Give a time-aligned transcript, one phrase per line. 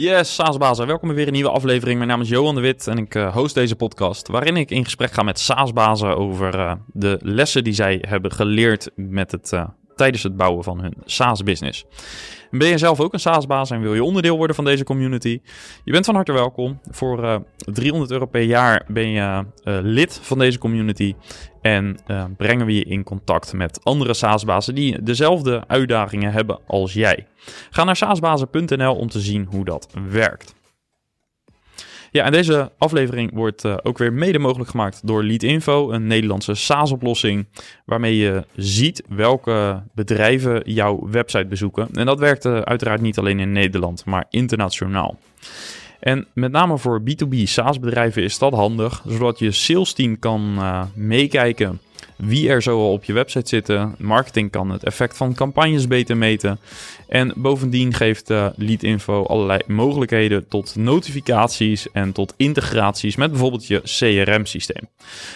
[0.00, 0.86] Yes, SaaSbazen.
[0.86, 1.96] Welkom bij weer een nieuwe aflevering.
[1.96, 4.84] Mijn naam is Johan de Wit en ik uh, host deze podcast waarin ik in
[4.84, 9.68] gesprek ga met SaaSbazen over uh, de lessen die zij hebben geleerd met het, uh,
[10.00, 11.84] tijdens het bouwen van hun SaaS-business.
[12.50, 15.40] Ben je zelf ook een SaaS-baas en wil je onderdeel worden van deze community?
[15.84, 16.80] Je bent van harte welkom.
[16.90, 21.14] Voor uh, 300 euro per jaar ben je uh, lid van deze community.
[21.62, 26.92] En uh, brengen we je in contact met andere SaaS-bazen die dezelfde uitdagingen hebben als
[26.92, 27.26] jij.
[27.70, 30.54] Ga naar saasbazen.nl om te zien hoe dat werkt.
[32.10, 36.54] Ja, en deze aflevering wordt uh, ook weer mede mogelijk gemaakt door Leadinfo, een Nederlandse
[36.54, 37.46] SaaS-oplossing,
[37.84, 41.88] waarmee je ziet welke bedrijven jouw website bezoeken.
[41.94, 45.18] En dat werkt uh, uiteraard niet alleen in Nederland, maar internationaal.
[46.00, 50.82] En met name voor B2B SaaS-bedrijven is dat handig, zodat je sales team kan uh,
[50.94, 51.80] meekijken
[52.20, 53.94] wie er zo op je website zitten.
[53.98, 56.58] Marketing kan het effect van campagnes beter meten.
[57.08, 63.80] En bovendien geeft uh, Leadinfo allerlei mogelijkheden tot notificaties en tot integraties met bijvoorbeeld je
[63.80, 64.88] CRM-systeem.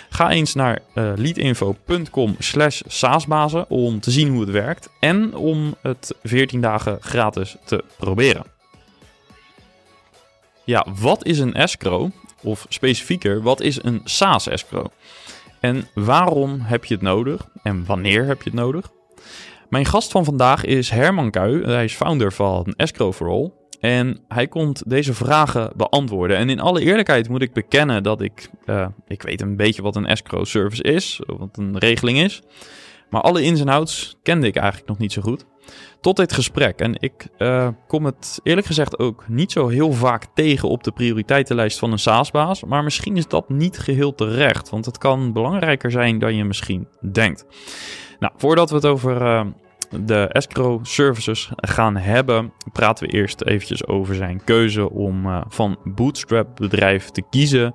[0.09, 5.75] Ga eens naar uh, leadinfo.com slash saasbazen om te zien hoe het werkt en om
[5.83, 8.54] het 14 dagen gratis te proberen.
[10.65, 12.11] Ja, wat is een escrow?
[12.43, 14.87] Of specifieker, wat is een SaaS-escrow?
[15.61, 17.49] En waarom heb je het nodig?
[17.63, 18.91] En wanneer heb je het nodig?
[19.69, 21.53] Mijn gast van vandaag is Herman Kuij.
[21.53, 23.51] Hij is founder van Escrow for All.
[23.81, 26.37] En hij komt deze vragen beantwoorden.
[26.37, 28.51] En in alle eerlijkheid moet ik bekennen dat ik...
[28.67, 31.21] Uh, ik weet een beetje wat een escrow service is.
[31.27, 32.43] Wat een regeling is.
[33.11, 35.45] Maar alle ins en outs kende ik eigenlijk nog niet zo goed.
[36.05, 36.81] Tot dit gesprek.
[36.81, 40.93] En ik uh, kom het eerlijk gezegd ook niet zo heel vaak tegen op de
[40.93, 42.65] prioriteitenlijst van een SaaS-baas.
[42.65, 44.71] Maar misschien is dat niet geheel terecht.
[44.71, 47.45] Want het kan belangrijker zijn dan je misschien denkt.
[48.19, 49.45] Nou, voordat we het over uh,
[50.05, 55.79] de escrow services gaan hebben, praten we eerst eventjes over zijn keuze om uh, van
[55.85, 57.75] bootstrap bedrijf te kiezen.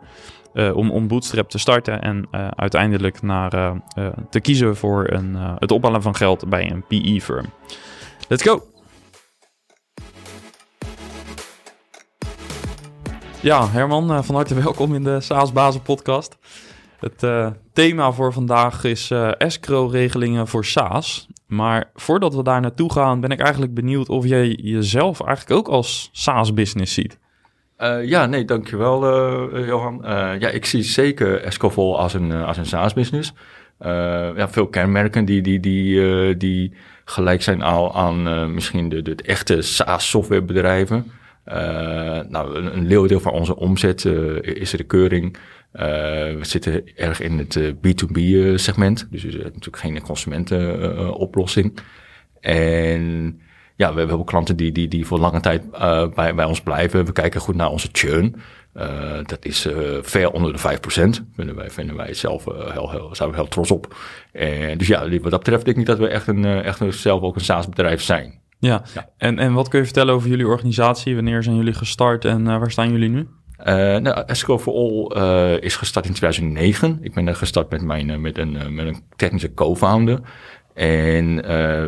[0.73, 3.81] Om, om Bootstrap te starten en uiteindelijk naar,
[4.29, 7.45] te kiezen voor een, het ophalen van geld bij een PE-firm.
[8.29, 8.61] Let's go!
[13.41, 16.37] Ja, Herman, van harte welkom in de SaaS Bazen podcast.
[16.99, 21.27] Het thema voor vandaag is escrow-regelingen voor SaaS.
[21.47, 25.67] Maar voordat we daar naartoe gaan, ben ik eigenlijk benieuwd of jij jezelf eigenlijk ook
[25.67, 27.19] als SaaS-business ziet.
[27.77, 29.03] Uh, ja, nee, dankjewel
[29.57, 30.01] uh, Johan.
[30.03, 30.09] Uh,
[30.39, 33.33] ja, ik zie zeker Escovol als een, als een SaaS-business.
[33.79, 36.73] ja, veel kenmerken die, die, die, die
[37.09, 41.11] gelijk zijn al aan misschien de, de, echte SaaS-softwarebedrijven.
[42.29, 44.05] nou, een, een leeuwdeel van onze omzet
[44.41, 45.37] is recurring.
[45.71, 51.79] we zitten erg in het B2B-segment, dus het is natuurlijk geen consumentenoplossing.
[52.39, 53.39] en
[53.79, 57.05] ja, we, hebben klanten die, die, die voor lange tijd uh, bij, bij ons blijven.
[57.05, 58.35] We kijken goed naar onze churn.
[58.79, 61.25] Uh, dat is uh, ver onder de 5%.
[61.35, 63.95] Vinden wij, vinden wij zelf heel, heel, zijn we heel trots op.
[64.31, 67.21] En dus ja, wat dat betreft denk ik dat we echt, een, echt een, zelf
[67.21, 68.39] ook een SaaS-bedrijf zijn.
[68.59, 69.09] Ja, ja.
[69.17, 71.15] En, en wat kun je vertellen over jullie organisatie?
[71.15, 73.27] Wanneer zijn jullie gestart en waar staan jullie nu?
[73.59, 73.65] Uh,
[73.97, 76.99] nou, Esco for All uh, is gestart in 2009.
[77.01, 80.19] Ik ben gestart met, mijn, met, een, met een technische co-founder.
[80.73, 81.41] En uh,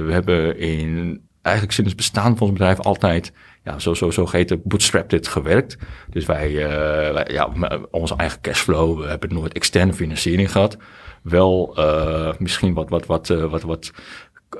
[0.05, 3.33] we hebben in eigenlijk sinds het bestaan van ons bedrijf altijd
[3.63, 5.77] ja, zo, zo, zo geheten bootstrapped gewerkt.
[6.09, 7.49] Dus wij, uh, wij, ja,
[7.91, 10.77] onze eigen cashflow, we hebben nooit externe financiering gehad.
[11.23, 13.91] Wel uh, misschien wat, wat, wat, uh, wat, wat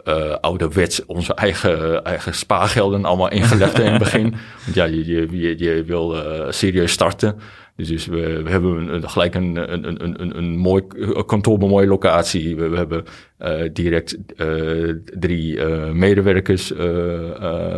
[0.07, 4.35] uh, ouderwets onze eigen, eigen spaargelden allemaal ingelegd in het begin.
[4.63, 7.40] Want ja, je, je, je, je wil uh, serieus starten.
[7.81, 10.83] Dus, dus we, hebben gelijk een, een, een, een, mooi
[11.25, 12.55] kantoor een mooie locatie.
[12.55, 13.03] We, hebben
[13.39, 16.71] uh, direct uh, drie uh, medewerkers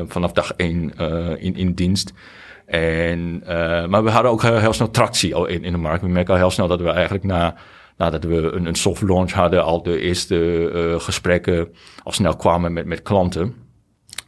[0.07, 0.93] vanaf dag één
[1.39, 2.13] in, in dienst.
[2.65, 3.43] En,
[3.89, 6.01] maar we hadden ook heel, heel snel tractie in, in de markt.
[6.01, 7.55] We merken al heel snel dat we eigenlijk na
[7.97, 11.67] nadat we een, een soft launch hadden, al de eerste gesprekken
[12.03, 13.62] al snel kwamen met, met klanten.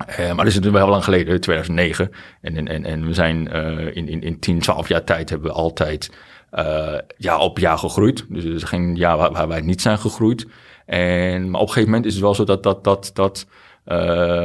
[0.10, 2.12] Uh, maar dat is natuurlijk wel lang geleden, 2009.
[2.42, 5.56] En, en, en we zijn uh, in, in, in 10, 12 jaar tijd hebben we
[5.56, 6.12] altijd
[6.54, 8.26] uh, jaar op jaar gegroeid.
[8.30, 10.48] Dus er is geen jaar waar, wij niet zijn gegroeid.
[10.86, 13.48] En, maar op een gegeven moment is het wel zo dat, dat, dat, dat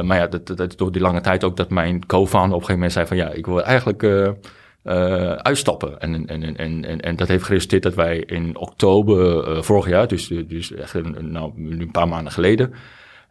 [0.03, 2.73] maar ja, dat, dat, door die lange tijd ook dat mijn co-founder op een gegeven
[2.73, 4.03] moment zei van ja, ik wil eigenlijk
[5.43, 5.99] uitstappen.
[5.99, 10.27] En, en, en, en, en dat heeft geresulteerd dat wij in oktober vorig jaar, dus,
[10.27, 12.73] dus echt een, nou, een paar maanden geleden,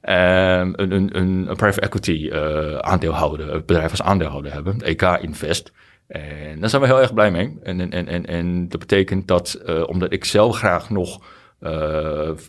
[0.02, 5.72] um, een, een, een, private equity uh, aandeelhouder, bedrijf als aandeelhouder hebben, EK Invest.
[6.06, 7.58] En daar zijn we heel erg blij mee.
[7.62, 11.20] En, en, en, en dat betekent dat, uh, omdat ik zelf graag nog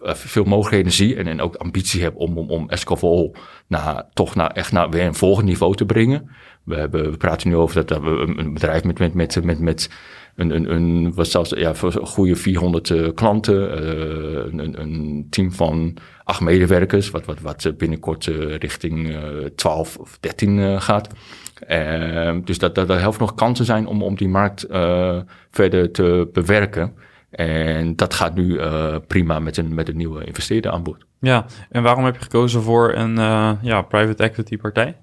[0.04, 3.36] veel mogelijkheden zie en, en ook ambitie heb om, om, om Escovol
[3.68, 6.30] naar, toch naar, echt naar weer een volgend niveau te brengen.
[6.64, 9.90] We, hebben, we praten nu over dat, dat we een bedrijf met, met, met, met
[10.36, 15.28] een, een, een wat zelfs ja, voor een goede 400 uh, klanten, uh, een, een,
[15.30, 19.16] team van acht medewerkers, wat, wat, wat binnenkort uh, richting
[19.56, 21.10] 12 of 13 gaat.
[21.68, 24.66] Ehm, dus dat, dat er heel veel nog kansen zijn om, om die markt
[25.52, 26.94] verder te bewerken.
[27.30, 28.60] En dat gaat nu
[29.08, 31.06] prima met een, met een nieuwe investeerder aan boord.
[31.20, 33.16] Ja, en waarom heb je gekozen voor een
[33.62, 34.98] ja, private equity partij?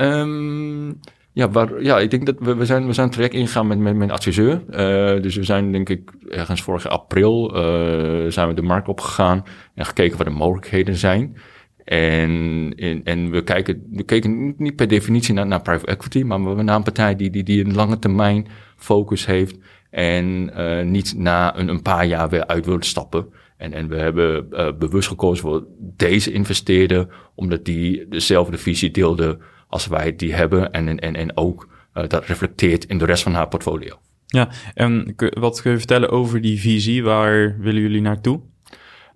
[0.00, 1.00] Um,
[1.32, 3.96] ja, waar, ja, ik denk dat we, we zijn, we zijn traject ingegaan met, met
[3.96, 4.62] mijn adviseur.
[4.70, 9.44] Uh, dus we zijn denk ik ergens vorig april uh, zijn we de markt opgegaan
[9.74, 11.36] en gekeken wat de mogelijkheden zijn.
[11.84, 12.74] En,
[13.04, 16.76] en we, kijken, we keken niet per definitie naar, naar private equity, maar we naar
[16.76, 18.46] een partij die, die, die een lange termijn
[18.76, 19.58] focus heeft
[19.90, 23.26] en uh, niet na een, een paar jaar weer uit wil stappen.
[23.56, 24.48] En, en we hebben
[24.78, 29.38] bewust gekozen voor deze investeerder, omdat die dezelfde visie deelde
[29.70, 33.34] als wij die hebben en, en, en ook uh, dat reflecteert in de rest van
[33.34, 33.98] haar portfolio.
[34.26, 37.04] Ja, en wat kun je vertellen over die visie?
[37.04, 38.40] Waar willen jullie naartoe?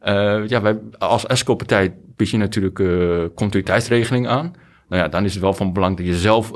[0.05, 4.55] Uh, ja, wij als ESCO-partij bied je natuurlijk uh, continuïteitsregeling aan.
[4.89, 6.51] Nou ja, dan is het wel van belang dat je zelf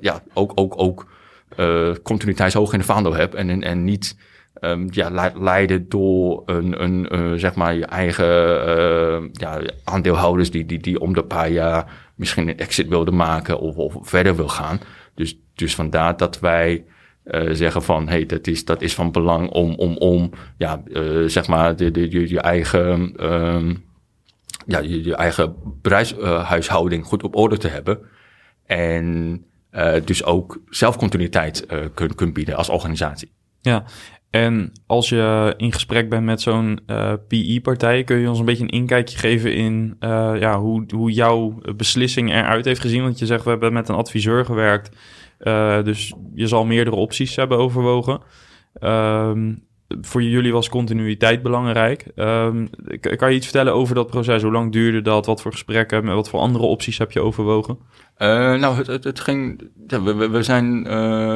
[0.00, 1.06] ja, ook, ook, ook
[2.02, 4.16] continuïteitshoog in de vaandel hebt en, en, en niet
[4.60, 8.26] um, ja, leiden door een, een zeg maar je eigen
[9.32, 13.76] ja, aandeelhouders die, die, die om de paar jaar misschien een exit wilde maken of,
[13.76, 14.80] of verder wil gaan.
[15.14, 16.84] Dus, dus vandaar dat wij
[17.24, 21.28] uh, zeggen van, hey, dat is, dat is van belang om, om, om ja, uh,
[21.28, 23.84] zeg maar, de, de, je, je eigen, um,
[24.66, 27.98] ja, je, je eigen bedrijfshuishouding goed op orde te hebben.
[28.66, 33.32] En uh, dus ook zelfcontinuïteit kunt kun bieden als organisatie.
[33.60, 33.84] Ja,
[34.34, 38.62] en als je in gesprek bent met zo'n eh, PI-partij, kun je ons een beetje
[38.62, 43.02] een inkijkje geven in uh, ja, hoe, hoe jouw beslissing eruit heeft gezien?
[43.02, 44.96] Want je zegt, we hebben met een adviseur gewerkt,
[45.40, 48.20] uh, dus je zal meerdere opties hebben overwogen.
[48.80, 49.62] Um,
[50.00, 52.06] voor jullie was continuïteit belangrijk.
[52.16, 52.68] Um,
[53.16, 54.42] kan je iets vertellen over dat proces?
[54.42, 55.26] Hoe lang duurde dat?
[55.26, 56.04] Wat voor gesprekken?
[56.04, 57.78] Wat voor andere opties heb je overwogen?
[58.18, 59.70] Uh, nou, het, het, ging.
[59.86, 60.84] Ja, we, zijn uh,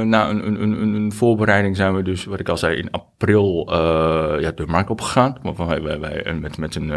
[0.00, 4.40] na een, een, een, voorbereiding zijn we dus, wat ik al zei, in april uh,
[4.40, 5.36] ja, de markt opgegaan.
[5.56, 6.92] Wij, wij, met, met een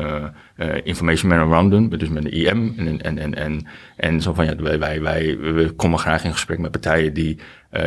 [0.83, 2.73] information memorandum, dus met een IM.
[2.77, 3.67] En, en, en, en,
[3.97, 7.39] en zo van ja, wij, wij, wij we komen graag in gesprek met partijen die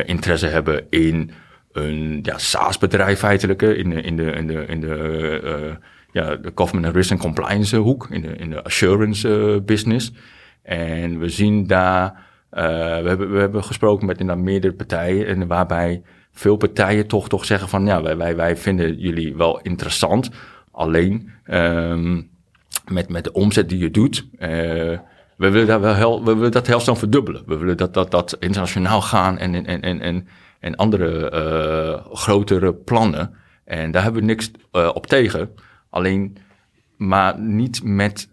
[0.05, 1.31] interesse hebben in
[1.75, 5.75] een ja, SaaS-bedrijf feitelijk in de, in de, in de, in de, uh,
[6.12, 10.12] ja, de government risk and compliance hoek, in de, in de assurance uh, business.
[10.62, 12.05] En we zien daar,
[12.53, 12.61] uh,
[13.03, 17.44] we, hebben, we hebben gesproken met inderdaad meerdere partijen en waarbij veel partijen toch, toch
[17.44, 20.31] zeggen van ja, wij, wij, wij vinden jullie wel interessant.
[20.71, 22.29] Alleen um,
[22.88, 24.26] met, met de omzet die je doet,
[25.37, 27.43] we willen, daar wel heel, we willen dat heel snel verdubbelen.
[27.47, 30.29] We willen dat, dat, dat internationaal gaan en, en, en, en
[30.64, 33.34] en andere uh, grotere plannen.
[33.64, 35.50] En daar hebben we niks uh, op tegen.
[35.90, 36.37] Alleen,
[36.96, 38.28] maar niet met.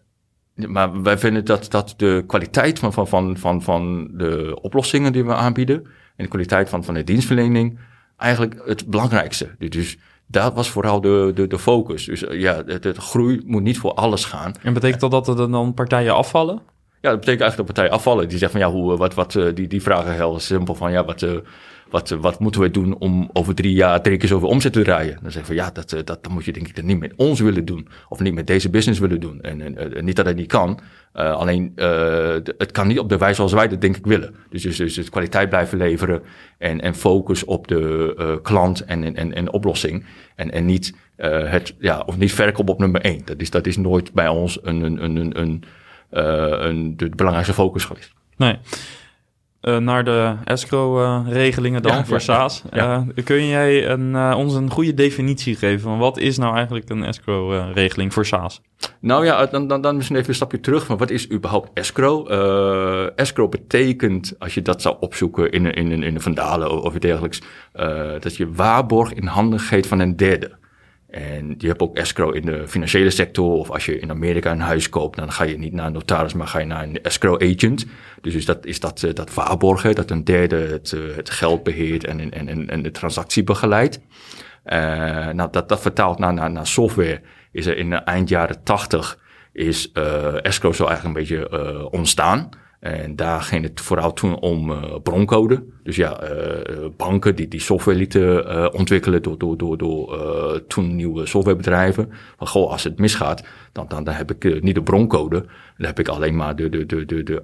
[0.55, 5.25] Maar wij vinden dat, dat de kwaliteit van, van, van, van, van de oplossingen die
[5.25, 5.75] we aanbieden.
[6.15, 7.79] en de kwaliteit van, van de dienstverlening.
[8.17, 9.55] eigenlijk het belangrijkste.
[9.57, 9.97] Dus
[10.27, 12.05] dat was vooral de, de, de focus.
[12.05, 14.53] Dus ja, de, de groei moet niet voor alles gaan.
[14.61, 16.55] En betekent dat dat er dan partijen afvallen?
[17.01, 18.29] Ja, dat betekent eigenlijk dat partijen afvallen.
[18.29, 21.25] Die zeggen van ja, hoe, wat, wat, die, die vragen heel simpel van ja, wat,
[21.91, 25.17] wat, wat moeten we doen om over drie jaar drie keer zoveel omzet te draaien?
[25.21, 27.39] Dan zeggen we, ja, dat, dat, dat moet je denk ik dan niet met ons
[27.39, 27.87] willen doen.
[28.09, 29.41] Of niet met deze business willen doen.
[29.41, 30.79] En, en, en niet dat het niet kan.
[31.15, 31.71] Uh, alleen,
[32.57, 34.35] het kan niet op de wijze zoals wij dat denk ik willen.
[34.49, 36.21] Dus, dus, dus het kwaliteit blijven leveren
[36.57, 40.05] en, en focus op de klant en, en, en oplossing.
[40.35, 43.21] En, en niet, het, ja, of niet verkoop op nummer één.
[43.25, 45.63] Dat is, dat is nooit bij ons een, een, een, een, een,
[46.65, 48.13] een de belangrijkste focus geweest.
[48.37, 48.57] Nee.
[49.61, 52.63] Uh, naar de escrow-regelingen dan voor SaaS.
[52.73, 56.89] Uh, kun jij een, uh, ons een goede definitie geven van wat is nou eigenlijk
[56.89, 58.61] een escrow-regeling voor SaaS?
[58.99, 62.31] Nou ja, dan, dan, dan misschien even een stapje terug van wat is überhaupt escrow?
[63.15, 67.05] escrow betekent, als je dat zou opzoeken in, in, in, in de vandalen of iets
[67.05, 67.41] dergelijks,
[68.19, 70.59] dat je waarborg in handen geeft van een derde.
[71.11, 73.51] En je hebt ook escrow in de financiële sector.
[73.51, 76.33] Of als je in Amerika een huis koopt, dan ga je niet naar een notaris,
[76.33, 77.85] maar ga je naar een escrow agent.
[78.21, 81.63] Dus is dat, is dat, uh, dat waarborgen, dat een derde het, uh, het geld
[81.63, 83.99] beheert en, en, en, en de transactie begeleidt.
[84.65, 84.73] Uh,
[85.29, 87.21] nou, dat, dat vertaalt naar, naar, naar software.
[87.51, 89.19] Is er in de eind jaren tachtig
[89.53, 89.91] is
[90.41, 92.49] escrow zo eigenlijk een beetje ontstaan.
[92.81, 95.63] En daar ging het vooral toen om uh, broncode.
[95.83, 100.95] Dus ja, uh, banken die die software lieten uh, ontwikkelen door, door, door, door toen
[100.95, 102.09] nieuwe softwarebedrijven.
[102.37, 105.45] Van goh, als het misgaat, dan, dan, dan heb ik niet de broncode.
[105.77, 107.43] Dan heb ik alleen maar de, de, de, de, de,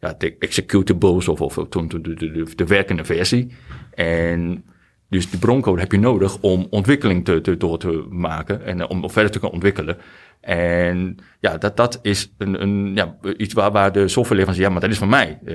[0.00, 3.52] ja, de executables of, of de, de, de, de werkende versie.
[3.94, 4.64] En
[5.08, 9.10] dus die broncode heb je nodig om ontwikkeling te, te, door te maken en om
[9.10, 9.96] verder te kunnen ontwikkelen.
[10.40, 14.80] En ja, dat, dat is een, een, ja, iets waar, waar de softwareleverancier, ja, maar
[14.80, 15.38] dat is van mij.
[15.44, 15.54] Uh,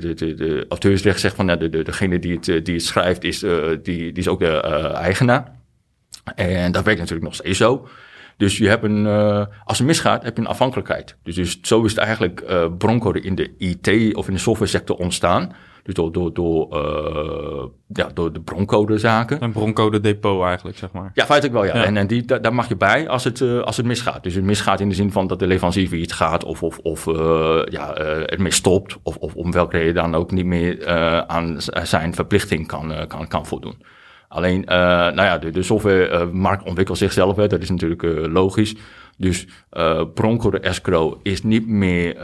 [0.00, 3.24] de, de, de auteursrecht zegt van, ja, de, de, degene die het, die het schrijft,
[3.24, 4.60] is, die, die is ook de
[4.94, 5.58] eigenaar.
[6.34, 7.88] En dat werkt natuurlijk nog steeds zo.
[8.36, 9.06] Dus je hebt een,
[9.64, 11.16] als het misgaat, heb je een afhankelijkheid.
[11.22, 12.44] Dus, dus zo is het eigenlijk
[12.78, 15.52] broncode in de IT of in de software sector ontstaan.
[15.90, 19.42] Dus door, door, door, uh, ja, door de broncodezaken.
[19.42, 21.10] Een broncode depot eigenlijk, zeg maar.
[21.14, 21.76] Ja, feitelijk wel, ja.
[21.76, 21.84] ja.
[21.84, 24.22] En, en die, daar, daar mag je bij als het, uh, als het misgaat.
[24.22, 26.44] Dus het misgaat in de zin van dat de leverancier failliet gaat...
[26.44, 27.92] of, of, of uh, ja,
[28.26, 28.98] het mee stopt...
[29.02, 30.86] of, of om welke reden dan ook niet meer
[31.26, 33.82] aan zijn verplichting kan, kan, kan voldoen.
[34.32, 37.36] Alleen, nou ja, de, de softwaremarkt ontwikkelt zichzelf.
[37.36, 37.46] Hè.
[37.46, 38.74] Dat is natuurlijk logisch.
[39.16, 42.22] Dus uh, broncode escrow is niet meer uh,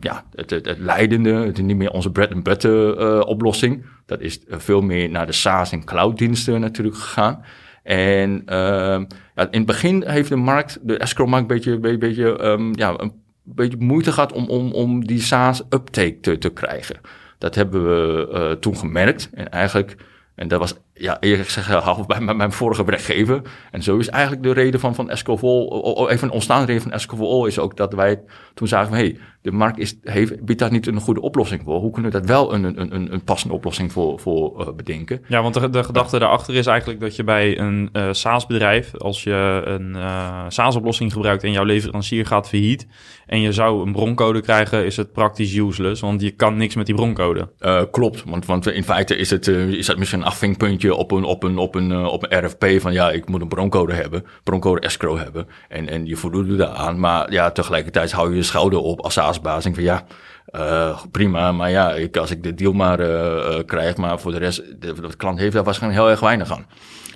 [0.00, 3.84] ja, het, het, het, leidende, het is niet meer onze bread and butter uh, oplossing.
[4.06, 7.44] Dat is veel meer naar de SaaS en clouddiensten natuurlijk gegaan.
[7.82, 9.06] En ja,
[9.50, 13.12] in het begin heeft de markt, de escrow-markt, een beetje, een beetje, um, ja, een
[13.42, 16.96] beetje moeite gehad om, om, om die SaaS-uptake te, te krijgen.
[17.38, 19.30] Dat hebben we toen gemerkt.
[19.34, 19.96] En eigenlijk
[20.40, 23.42] en dat was, ja, eerlijk gezegd, half bij mijn vorige werkgever.
[23.70, 27.46] En zo is eigenlijk de reden van, van Escovol, even een ontstaande reden van Escovol
[27.46, 28.22] is ook dat wij
[28.54, 31.62] toen zagen van, hé, hey, de markt is, heeft, biedt daar niet een goede oplossing
[31.64, 31.80] voor.
[31.80, 35.22] Hoe kunnen we dat wel een, een, een, een passende oplossing voor, voor uh, bedenken?
[35.28, 39.22] Ja, want de, de gedachte daarachter is eigenlijk dat je bij een uh, SaaS-bedrijf, als
[39.22, 42.86] je een uh, SaaS-oplossing gebruikt en jouw leverancier gaat failliet
[43.26, 46.86] en je zou een broncode krijgen, is het praktisch useless, want je kan niks met
[46.86, 47.48] die broncode.
[47.90, 51.42] Klopt, want, want in feite is het, is dat misschien een afvinkpuntje op een, op,
[51.42, 55.18] een, op, een, op een RFP van ja, ik moet een broncode hebben, broncode escrow
[55.18, 59.00] hebben en, en je voldoet er aan, maar ja, tegelijkertijd hou je je schouder op
[59.00, 60.04] als SaaS-baas van ja,
[60.52, 64.38] uh, prima, maar ja, ik, als ik de deal maar uh, krijg, maar voor de
[64.38, 66.66] rest, de, de, klant heeft daar waarschijnlijk heel erg weinig aan.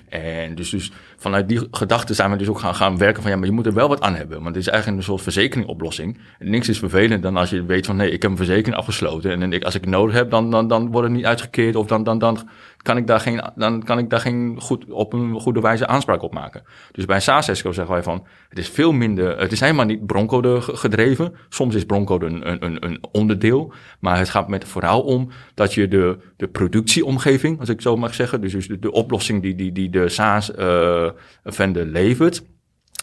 [0.08, 0.92] En dus, dus
[1.24, 3.66] vanuit die gedachte zijn we dus ook gaan, gaan werken van ja, maar je moet
[3.66, 4.42] er wel wat aan hebben.
[4.42, 6.18] Want het is eigenlijk een soort verzekeringoplossing.
[6.38, 9.30] En niks is vervelend dan als je weet van nee, ik heb een verzekering afgesloten.
[9.30, 11.86] En, en ik, als ik nodig heb, dan, dan, dan wordt het niet uitgekeerd of
[11.86, 12.48] dan, dan, dan
[12.84, 16.22] kan ik daar geen, dan kan ik daar geen goed, op een goede wijze aanspraak
[16.22, 16.62] op maken.
[16.92, 20.60] Dus bij SaaS zeggen wij van, het is veel minder, het is helemaal niet broncode
[20.60, 21.34] gedreven.
[21.48, 25.88] Soms is broncode een, een, een onderdeel, maar het gaat met vooral om dat je
[25.88, 29.90] de, de productieomgeving, als ik zo mag zeggen, dus, dus de, oplossing die, die, die
[29.90, 31.08] de SaaS uh,
[31.44, 32.42] vendor levert,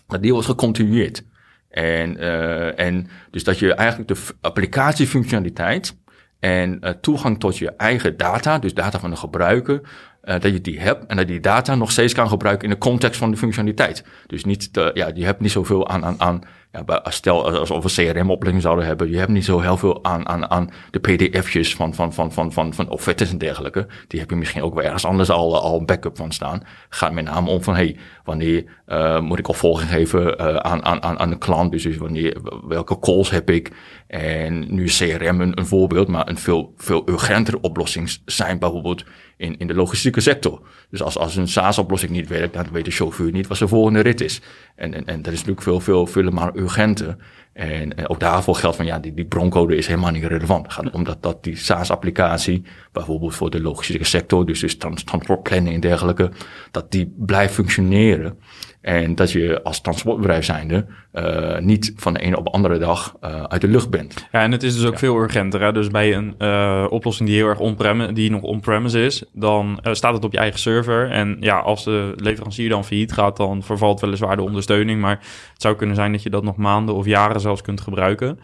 [0.07, 1.23] dat die wordt gecontinueerd.
[1.69, 5.95] En, uh, en dus dat je eigenlijk de applicatiefunctionaliteit
[6.39, 9.81] en uh, toegang tot je eigen data, dus data van de gebruiker,
[10.23, 12.79] uh, dat je die hebt en dat die data nog steeds kan gebruiken in de
[12.79, 14.03] context van de functionaliteit.
[14.27, 18.11] Dus niet, de, ja, je hebt niet zoveel aan, aan, aan ja, stel alsof we
[18.11, 21.93] CRM-oplossing zouden hebben, je hebt niet zo heel veel aan, aan, aan de pdf'jes van,
[21.93, 23.87] van, van, van, van, van offertes en dergelijke.
[24.07, 26.63] Die heb je misschien ook wel ergens anders al, al een backup van staan.
[26.89, 31.19] Gaat met name om van, hey, wanneer uh, moet ik opvolging geven uh, aan, aan,
[31.19, 31.71] aan de klant?
[31.71, 32.37] Dus, dus wanneer,
[32.67, 33.71] welke calls heb ik?
[34.11, 39.03] En nu is CRM een, voorbeeld, maar een veel, veel urgentere oplossing zijn bijvoorbeeld
[39.37, 40.61] in, in de logistieke sector.
[40.89, 43.99] Dus als, als een SaaS-oplossing niet werkt, dan weet de chauffeur niet wat zijn volgende
[43.99, 44.41] rit is.
[44.75, 47.17] En, en, en dat is natuurlijk veel, veel, veel maar urgenter.
[47.53, 50.63] En, en ook daarvoor geldt van ja, die, die broncode is helemaal niet relevant.
[50.63, 55.81] Het gaat om dat, die SaaS-applicatie, bijvoorbeeld voor de logistieke sector, dus, dus transportplanning en
[55.81, 56.31] dergelijke,
[56.71, 58.39] dat die blijft functioneren.
[58.81, 63.15] En dat je als transportbedrijf zijnde uh, niet van de ene op de andere dag
[63.23, 64.27] uh, uit de lucht bent.
[64.31, 64.97] Ja, en het is dus ook ja.
[64.97, 65.61] veel urgenter.
[65.61, 65.71] Hè?
[65.71, 70.23] Dus bij een uh, oplossing die heel erg die nog on-premise is, dan staat het
[70.23, 71.09] op je eigen server.
[71.11, 75.01] En ja, als de leverancier dan failliet gaat, dan vervalt weliswaar de ondersteuning.
[75.01, 75.19] Maar
[75.53, 78.39] het zou kunnen zijn dat je dat nog maanden of jaren zelfs kunt gebruiken.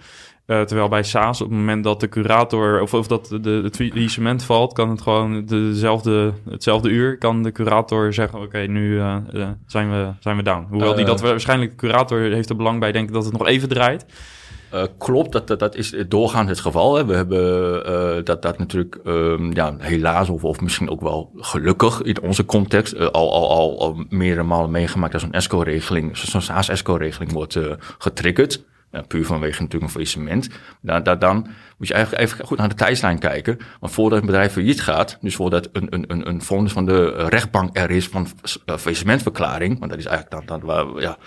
[0.48, 3.62] Uh, terwijl bij SaaS, op het moment dat de curator of, of dat de, de,
[3.63, 8.66] het faillissement valt, kan het gewoon dezelfde, hetzelfde uur, kan de curator zeggen: Oké, okay,
[8.66, 10.68] nu uh, uh, zijn, we, zijn we down.
[10.70, 13.48] Hoewel die dat waarschijnlijk, de curator heeft er belang bij, denk ik dat het nog
[13.48, 14.06] even draait.
[14.74, 16.96] Uh, klopt, dat, dat, dat is doorgaans het geval.
[16.96, 17.06] Hè.
[17.06, 17.39] We hebben
[17.89, 22.46] uh, dat, dat natuurlijk um, ja, helaas of, of misschien ook wel gelukkig in onze
[22.46, 27.60] context uh, al, al, al, al meerdere malen meegemaakt dat zo'n ESCO-regeling, zo'n SaaS-ESCO-regeling wordt
[27.98, 28.63] getriggerd.
[29.08, 30.50] Puur vanwege natuurlijk een faillissement.
[30.82, 33.58] Dan, dan, dan moet je eigenlijk even goed naar de tijdslijn kijken.
[33.79, 37.77] Want voordat een bedrijf failliet gaat, dus voordat een, een, een, een van de rechtbank
[37.77, 38.27] er is van
[38.65, 41.17] faillissementverklaring, want dat is eigenlijk dan, dan waar, ja,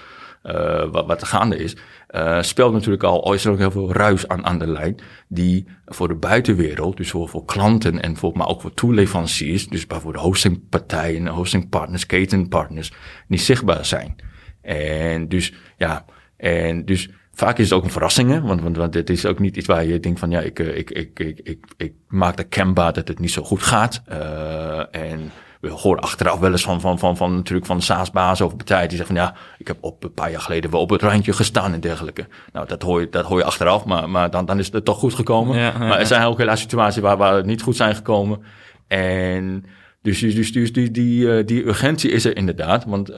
[0.42, 1.76] uh, wat, wat er gaande is,
[2.10, 6.08] uh, speelt natuurlijk al, al is heel veel ruis aan, aan de lijn, die voor
[6.08, 11.26] de buitenwereld, dus voor, voor klanten en voor, maar ook voor toeleveranciers, dus bijvoorbeeld hostingpartijen,
[11.26, 12.92] hostingpartners, ketenpartners,
[13.26, 14.16] niet zichtbaar zijn.
[14.62, 16.04] En dus, ja,
[16.36, 17.08] en dus
[17.40, 18.40] vaak is het ook een verrassing, hè?
[18.40, 20.90] Want, want, want het is ook niet iets waar je denkt van, ja, ik, ik,
[20.90, 24.02] ik, ik, ik, ik maak de kenbaar dat het niet zo goed gaat.
[24.12, 25.30] Uh, en
[25.60, 28.88] we horen achteraf wel eens van, van, van, van natuurlijk van de SaaS-baas of partijen
[28.88, 31.32] die zeggen van ja, ik heb op een paar jaar geleden wel op het randje
[31.32, 32.26] gestaan en dergelijke.
[32.52, 34.98] Nou, dat hoor je, dat hoor je achteraf, maar, maar dan, dan is het toch
[34.98, 35.58] goed gekomen.
[35.58, 38.42] Ja, maar er zijn ook helaas situaties waar, waar het niet goed zijn gekomen.
[38.88, 39.64] En
[40.02, 42.84] dus, dus, dus, die, die, die urgentie is er inderdaad.
[42.84, 43.16] Want uh,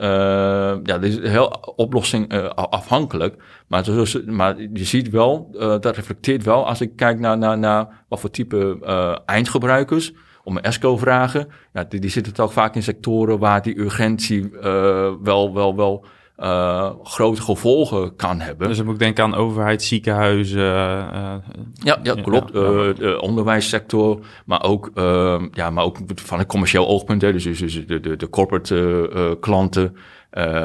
[0.83, 3.43] ja, dit is heel oplossing uh, afhankelijk.
[3.67, 3.85] Maar,
[4.25, 8.19] maar je ziet wel, uh, dat reflecteert wel als ik kijk naar, naar, naar wat
[8.19, 8.79] voor type
[9.25, 10.13] eindgebruikers
[10.43, 11.47] om een ESCO vragen.
[11.73, 14.49] Ja, die, die zitten toch vaak in sectoren waar die urgentie
[15.21, 16.05] wel, wel, wel
[16.37, 18.67] uh, grote gevolgen kan hebben.
[18.67, 20.59] Dus dan moet ik denken aan overheid, ziekenhuizen.
[20.59, 21.33] Uh,
[21.73, 22.53] ja, ja, klopt.
[22.53, 24.91] Ja, uh, de onderwijssector, maar ook,
[25.51, 27.21] ja, maar ook van een commercieel oogpunt.
[27.21, 29.95] Hè, dus, dus de, de, de corporate klanten.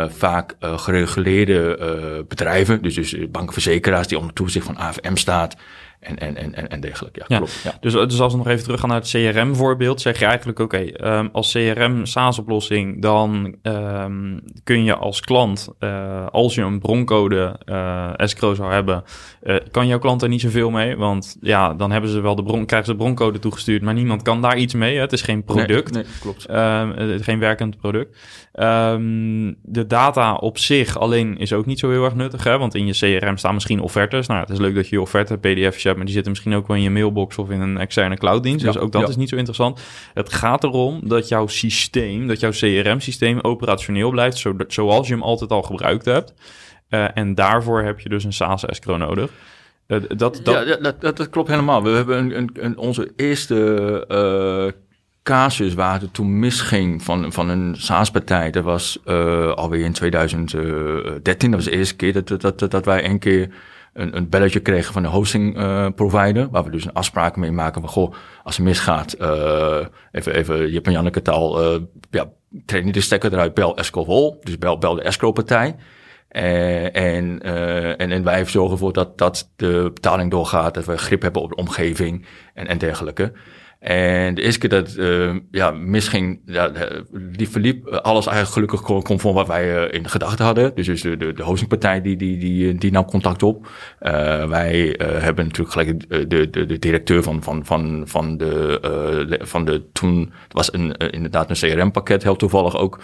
[0.09, 5.57] vaak gereguleerde bedrijven, dus, dus bankenverzekeraars die onder toezicht van AFM staat,
[6.01, 7.25] en, en, en, en dergelijke.
[7.27, 7.61] Ja, klopt.
[7.65, 7.73] Ja.
[7.81, 11.19] Dus, dus als we nog even teruggaan naar het CRM-voorbeeld, zeg je eigenlijk: oké, okay,
[11.19, 18.21] um, als CRM-SaaS-oplossing, dan um, kun je als klant, uh, als je een broncode uh,
[18.21, 19.05] escrow zou hebben,
[19.43, 20.97] uh, kan jouw klant er niet zoveel mee.
[20.97, 24.23] Want ja, dan hebben ze wel de bron, krijgen ze de broncode toegestuurd, maar niemand
[24.23, 24.95] kan daar iets mee.
[24.95, 25.01] Hè?
[25.01, 26.51] Het is geen product, nee, nee klopt.
[26.51, 26.89] Uh,
[27.21, 28.17] geen werkend product.
[29.63, 32.59] De data op zich alleen is ook niet zo heel erg nuttig, hè?
[32.59, 34.27] want in je CRM staan misschien offertes.
[34.27, 36.67] Nou, het is leuk dat je je offerte PDF's hebt, maar die zitten misschien ook
[36.67, 38.65] wel in je mailbox of in een externe clouddienst.
[38.65, 39.81] Ja, dus ook dat is niet zo interessant.
[40.15, 45.23] Het gaat erom dat jouw systeem, dat jouw CRM-systeem operationeel blijft, zo, zoals je hem
[45.23, 46.35] altijd al gebruikt hebt.
[46.91, 49.31] Uh, en daarvoor heb je dus een SaaS escrow nodig.
[49.87, 50.67] Uh, dat, dat...
[50.67, 51.83] Ja, dat, dat, dat, klopt helemaal.
[51.83, 54.83] We hebben een, een, een onze eerste uh,
[55.23, 58.51] casus waar het toen misging van, van een SaaS-partij.
[58.51, 58.99] Dat was
[59.55, 61.51] alweer in 2013.
[61.51, 63.51] Dat was de eerste keer dat, dat, dat, dat wij een keer
[63.99, 66.49] een, een belletje kregen van de hosting uh, provider.
[66.51, 70.71] Waar we dus een afspraak mee maken van, goh, als het misgaat, uh, even, even
[70.71, 71.81] Jip en Janneke taal, uh,
[72.11, 72.31] ja,
[72.67, 75.77] trek niet de stekker eruit, bel Escrow Dus bel, bel de Escrow-partij.
[76.31, 80.99] Uh, en, uh, en, en wij zorgen ervoor dat, dat de betaling doorgaat, dat we
[80.99, 83.33] grip hebben op de omgeving en, en dergelijke.
[83.79, 86.73] En de eerste keer dat uh, ja, misging, ja,
[87.13, 90.75] die verliep alles eigenlijk gelukkig conform wat wij in gedachten hadden.
[90.75, 93.69] Dus, dus de, de, de hostingpartij die, die, die, die nam contact op.
[94.49, 99.83] Wij hebben natuurlijk gelijk de, de, de directeur van, van, van, van, de, van de
[99.93, 103.01] toen, het was een, inderdaad een CRM-pakket, heel toevallig ook.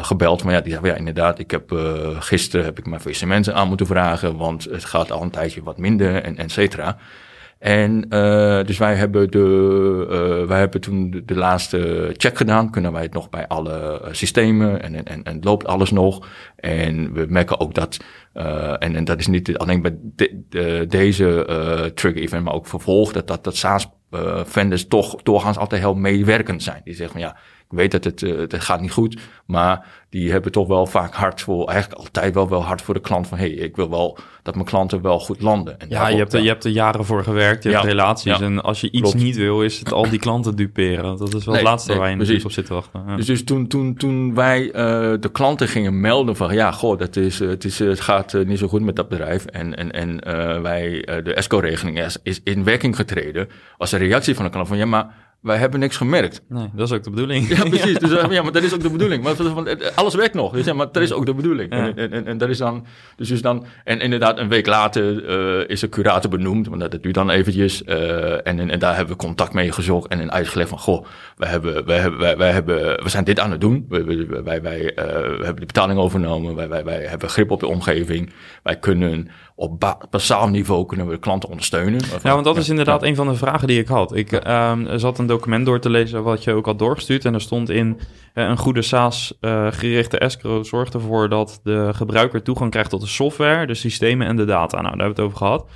[0.00, 0.44] Gebeld.
[0.44, 1.80] Maar ja, die zei, ja, inderdaad, ik heb uh,
[2.18, 5.78] gisteren heb ik mijn faillissementen aan moeten vragen, want het gaat al een tijdje wat
[5.78, 6.96] minder en et cetera.
[7.64, 12.70] En uh, dus wij hebben, de, uh, wij hebben toen de, laatste check gedaan.
[12.70, 16.28] Kunnen wij het nog bij alle uh, systemen en, en, en loopt alles nog.
[16.56, 20.84] En we merken ook dat, uh, en, en dat is niet alleen bij de, de,
[20.88, 21.46] deze
[21.94, 23.88] trigger event, maar ook vervolg, dat, dat, dat SaaS
[24.44, 26.80] vendors toch doorgaans altijd heel meewerkend zijn.
[26.84, 27.36] Die zeggen van ja,
[27.74, 31.40] weet dat het, uh, het gaat niet goed, maar die hebben toch wel vaak hard
[31.40, 34.18] voor, eigenlijk altijd wel, wel hard voor de klant van, hé, hey, ik wil wel
[34.42, 35.80] dat mijn klanten wel goed landen.
[35.80, 38.38] En ja, je hebt, er, je hebt er jaren voor gewerkt, je ja, hebt relaties.
[38.38, 39.24] Ja, en als je iets klopt.
[39.24, 41.16] niet wil, is het al die klanten duperen.
[41.16, 42.44] Dat is wel nee, het laatste nee, waar je precies.
[42.44, 43.02] op zit te wachten.
[43.06, 43.16] Ja.
[43.16, 44.72] Dus, dus toen, toen, toen wij uh,
[45.20, 48.58] de klanten gingen melden van, ja, goh, dat is, het, is, het gaat uh, niet
[48.58, 49.44] zo goed met dat bedrijf.
[49.44, 53.48] En, en, en uh, wij, de ESCO-regeling is, is in werking getreden.
[53.76, 56.42] Was een reactie van de klant van, ja, maar wij hebben niks gemerkt.
[56.48, 57.48] Nee, dat is ook de bedoeling.
[57.48, 57.98] Ja, precies.
[57.98, 59.22] Dus, ja, maar dat is ook de bedoeling.
[59.22, 59.34] Maar
[59.94, 60.52] alles werkt nog.
[60.52, 61.74] Dus ja, maar dat is ook de bedoeling.
[61.74, 61.94] Ja.
[61.94, 65.28] En, en, en, dat is dan, dus, dus dan, en inderdaad, een week later
[65.60, 67.82] uh, is de curator benoemd, want dat duurt dan eventjes.
[67.82, 71.84] Uh, en, en, daar hebben we contact mee gezocht en uitgelegd van, goh, wij hebben,
[71.86, 73.86] wij hebben, wij, wij hebben, we zijn dit aan het doen.
[73.88, 74.04] Wij,
[74.44, 75.04] wij, wij, uh,
[75.44, 76.54] hebben de betaling overgenomen.
[76.54, 78.32] Wij, wij, wij hebben grip op de omgeving.
[78.62, 82.00] Wij kunnen op basaal niveau kunnen we klanten ondersteunen.
[82.22, 83.06] Ja, want dat is inderdaad ja.
[83.06, 84.16] een van de vragen die ik had.
[84.16, 87.24] Ik um, zat een document door te lezen wat je ook had doorgestuurd.
[87.24, 92.42] En er stond in uh, een goede SaaS-gerichte uh, escrow zorgt ervoor dat de gebruiker
[92.42, 94.80] toegang krijgt tot de software, de systemen en de data.
[94.80, 95.66] Nou, daar hebben we het over gehad.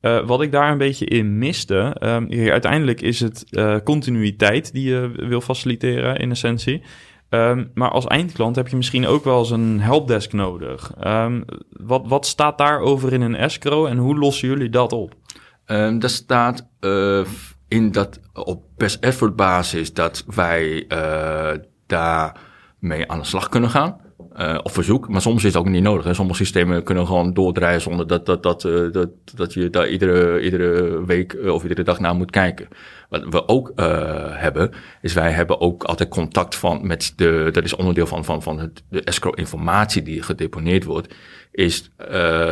[0.00, 4.88] Uh, wat ik daar een beetje in miste, um, uiteindelijk is het uh, continuïteit die
[4.88, 6.82] je wil faciliteren in essentie.
[7.30, 10.92] Um, maar als eindklant heb je misschien ook wel eens een helpdesk nodig.
[11.06, 15.14] Um, wat, wat staat daarover in een escrow en hoe lossen jullie dat op?
[15.66, 17.24] Um, dat staat uh,
[17.68, 20.86] in dat op best effort basis dat wij
[21.86, 22.40] daar
[22.78, 24.00] mee aan de slag kunnen gaan.
[24.36, 25.08] uh, op verzoek.
[25.08, 26.04] Maar soms is het ook niet nodig.
[26.04, 26.14] Hè.
[26.14, 28.62] Sommige systemen kunnen gewoon doordraaien zonder dat, dat, dat,
[28.92, 32.68] dat, dat je daar iedere, iedere week of iedere dag naar moet kijken.
[33.08, 33.72] Wat we ook
[34.32, 34.70] hebben,
[35.02, 38.58] is wij hebben ook altijd contact van met de, dat is onderdeel van, van, van
[38.58, 41.14] het, de escrow informatie die gedeponeerd wordt,
[41.52, 41.90] is,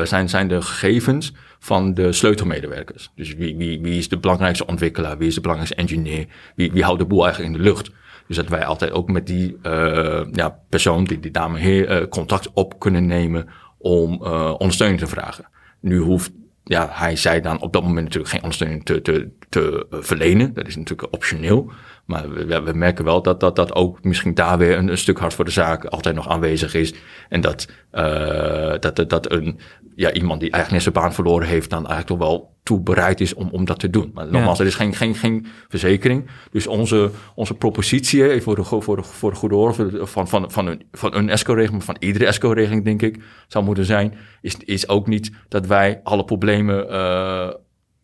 [0.04, 3.10] zijn, zijn de gegevens van de sleutelmedewerkers.
[3.14, 6.82] Dus wie, wie, wie is de belangrijkste ontwikkelaar, wie is de belangrijkste engineer, wie, wie
[6.84, 7.90] houdt de boel eigenlijk in de lucht.
[8.26, 12.08] Dus dat wij altijd ook met die uh, ja, persoon, die, die dame heer, uh,
[12.08, 15.48] contact op kunnen nemen om uh, ondersteuning te vragen.
[15.80, 16.30] Nu hoeft
[16.64, 20.54] ja, hij zei dan op dat moment natuurlijk geen ondersteuning te, te, te verlenen.
[20.54, 21.70] Dat is natuurlijk optioneel.
[22.04, 25.18] Maar we, we, merken wel dat, dat dat ook misschien daar weer een, een, stuk
[25.18, 26.94] hard voor de zaak altijd nog aanwezig is.
[27.28, 29.58] En dat, uh, dat, dat een,
[29.94, 33.20] ja, iemand die eigenlijk net zijn baan verloren heeft, dan eigenlijk toch wel toe bereid
[33.20, 34.10] is om, om dat te doen.
[34.14, 34.64] Maar nogmaals, ja.
[34.64, 36.26] er is geen, geen, geen verzekering.
[36.50, 40.66] Dus onze, onze propositie, voor de, voor de, voor de goede orde van, van, van
[40.66, 45.06] een, van een ESCO-regeling, van iedere ESCO-regeling, denk ik, zou moeten zijn, is, is ook
[45.06, 47.50] niet dat wij alle problemen uh,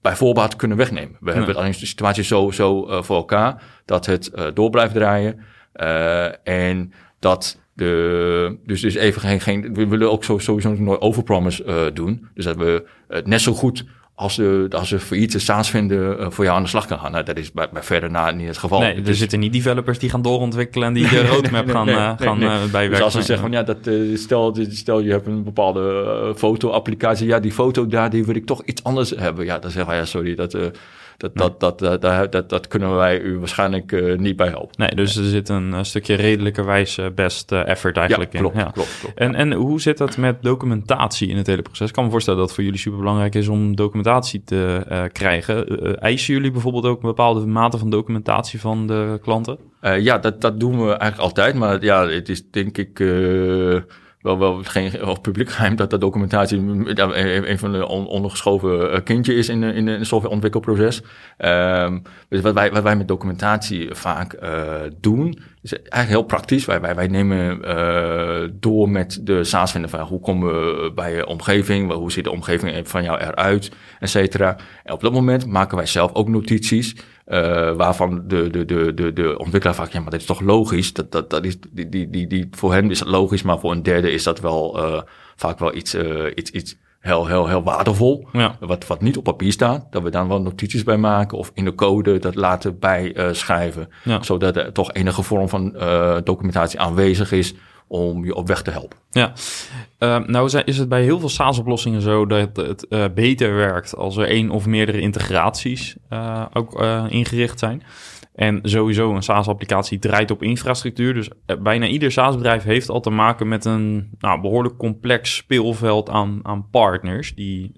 [0.03, 1.17] bij voorbaat kunnen wegnemen.
[1.21, 1.37] We ja.
[1.37, 5.41] hebben alleen de situatie zo, zo uh, voor elkaar dat het uh, door blijft draaien.
[5.77, 11.91] Uh, en dat de, dus, dus even geen, geen, we willen ook sowieso nooit overpromise
[11.95, 12.29] doen.
[12.35, 16.27] Dus dat we het net zo goed als de, als ze failliete SaaS vinden, uh,
[16.31, 17.13] voor jou aan de slag kan gaan.
[17.13, 18.81] Nou, dat is bij, bij verder na niet het geval.
[18.81, 21.95] Nee, er dus, zitten niet developers die gaan doorontwikkelen en die de roadmap gaan, nee,
[21.95, 22.91] nee, uh, gaan uh, bijwerken.
[22.91, 27.41] Dus als ze zeggen van ja, dat, stel, stel je hebt een bepaalde foto-applicatie, ja,
[27.41, 29.45] die foto daar, die wil ik toch iets anders hebben.
[29.45, 30.57] Ja, dan zeggen wij ja, sorry, dat
[31.23, 34.75] dat, dat, dat, dat, dat, dat, kunnen wij u waarschijnlijk uh, niet bij helpen.
[34.77, 38.61] Nee, dus er zit een, een stukje redelijkerwijs best uh, effort eigenlijk ja, klopt, in.
[38.61, 39.19] Ja, klopt, klopt.
[39.19, 41.89] En, en hoe zit dat met documentatie in het hele proces?
[41.89, 45.67] Ik kan me voorstellen dat het voor jullie superbelangrijk is om documentatie te krijgen.
[46.01, 49.59] eisen jullie bijvoorbeeld ook een bepaalde mate van documentatie van de klanten?
[49.99, 51.55] ja, dat, dat doen we eigenlijk altijd.
[51.55, 52.99] Maar ja, het is denk ik
[54.23, 56.59] wel, wel geen of publiek geheim dat de documentatie
[57.49, 61.03] een van de on, ondergeschoven kindje is in, in een softwareontwikkelproces.
[61.39, 64.39] Um, dus wat wij, wat wij met documentatie vaak
[65.01, 66.65] doen, is eigenlijk heel praktisch.
[66.65, 67.61] Wij, wij, wij nemen
[68.61, 72.89] door met de SaaS-vinder van hoe komen we bij je omgeving, hoe ziet de omgeving
[72.89, 74.57] van jou eruit, et cetera.
[74.85, 76.97] En op dat moment maken wij zelf ook notities.
[77.27, 80.93] Uh, waarvan de, de, de, de, de ontwikkelaar vaak, ja, maar dit is toch logisch?
[80.93, 83.73] Dat, dat, dat is, die, die, die, die, voor hen is dat logisch, maar voor
[83.73, 85.01] een derde is dat wel uh,
[85.37, 88.29] vaak wel iets, uh, iets, iets heel, heel, heel waardevol.
[88.33, 88.57] Ja.
[88.61, 89.87] Wat, wat niet op papier staat.
[89.91, 93.89] Dat we dan wel notities bij maken of in de code dat laten bijschrijven.
[94.05, 94.23] Ja.
[94.23, 95.73] Zodat er toch enige vorm van
[96.25, 97.55] documentatie aanwezig is
[97.87, 98.99] om je op weg te helpen.
[99.11, 99.33] Ja,
[99.99, 104.17] uh, nou is het bij heel veel SaaS-oplossingen zo dat het uh, beter werkt als
[104.17, 107.83] er één of meerdere integraties uh, ook ingericht zijn.
[108.35, 111.15] En sowieso een SaaS-applicatie draait op infrastructuur.
[111.15, 111.29] Dus
[111.63, 116.69] bijna ieder SaaS-bedrijf heeft al te maken met een nou, behoorlijk complex speelveld aan, aan
[116.71, 117.35] partners.
[117.35, 117.73] Die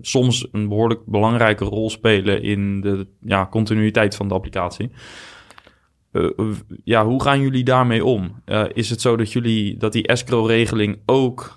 [0.00, 4.90] soms een behoorlijk belangrijke rol spelen in de ja, continuïteit van de applicatie.
[6.12, 6.50] Uh,
[6.84, 8.42] ja, hoe gaan jullie daarmee om?
[8.46, 11.56] Uh, is het zo dat jullie dat die escrow-regeling ook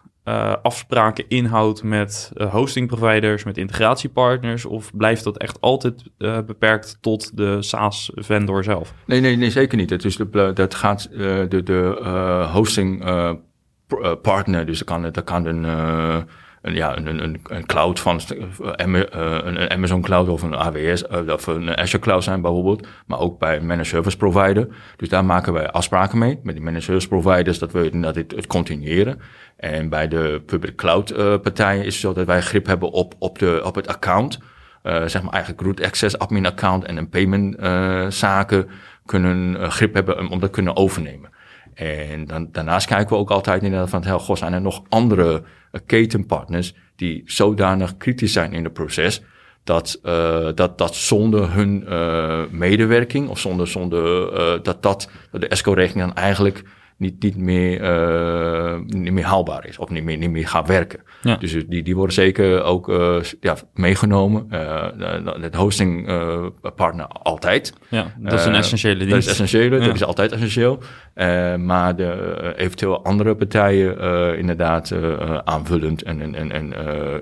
[0.61, 6.03] afspraken inhoudt met hosting providers, met integratiepartners, of blijft dat echt altijd
[6.45, 8.93] beperkt tot de SaaS-vendor zelf?
[9.05, 9.89] Nee, nee, nee, zeker niet.
[9.89, 13.03] Het is de, dat gaat de, de hosting
[14.21, 15.65] partner, dus dat kan, dat kan een
[16.61, 18.21] een, ja, een, een, een cloud van
[18.75, 23.55] een Amazon cloud of een AWS of een Azure cloud zijn bijvoorbeeld, maar ook bij
[23.55, 24.67] een managed service provider.
[24.95, 28.47] Dus daar maken wij afspraken mee met die managed service providers dat we dat het
[28.47, 29.21] continueren.
[29.57, 33.39] En bij de public cloud partijen is het zo dat wij grip hebben op, op,
[33.39, 34.39] de, op het account.
[34.83, 37.55] Zeg maar eigenlijk root access admin account en een payment
[38.13, 38.69] zaken
[39.05, 41.29] kunnen grip hebben om dat kunnen overnemen.
[41.73, 45.43] En dan, daarnaast kijken we ook altijd inderdaad van, heel, goh, zijn er nog andere
[45.85, 49.21] ketenpartners die zodanig kritisch zijn in het proces,
[49.63, 55.47] dat, uh, dat, dat zonder hun uh, medewerking of zonder, zonder uh, dat, dat de
[55.47, 56.63] ESCO-regeling dan eigenlijk
[57.01, 60.99] niet, niet, meer, uh, niet meer haalbaar is of niet meer, niet meer gaat werken.
[61.21, 61.35] Ja.
[61.35, 64.47] Dus die, die worden zeker ook uh, ja, meegenomen.
[64.51, 64.85] Uh,
[65.41, 66.05] het hosting
[66.75, 67.73] partner altijd.
[67.89, 69.11] Ja, dat is een essentiële dienst.
[69.11, 69.85] Dat is essentieel, ja.
[69.85, 70.79] dat is altijd essentieel.
[71.57, 74.93] maar de eventueel andere partijen inderdaad
[75.43, 76.73] aanvullend en, en, en, en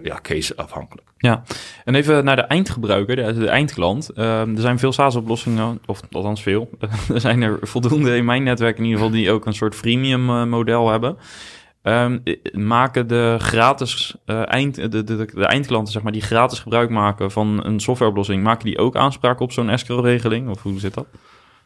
[0.03, 1.07] ja, case afhankelijk.
[1.21, 1.43] Ja,
[1.85, 4.09] en even naar de eindgebruiker, de, de eindklant.
[4.15, 6.69] Uh, er zijn veel SaaS-oplossingen, of althans veel.
[7.13, 10.29] er zijn er voldoende in mijn netwerk in ieder geval die ook een soort freemium
[10.29, 11.17] uh, model hebben.
[11.83, 16.89] Um, maken de gratis uh, eind, de, de, de, eindklanten, zeg maar, die gratis gebruik
[16.89, 20.49] maken van een softwareoplossing, maken die ook aanspraak op zo'n escrow-regeling?
[20.49, 21.05] Of hoe zit dat?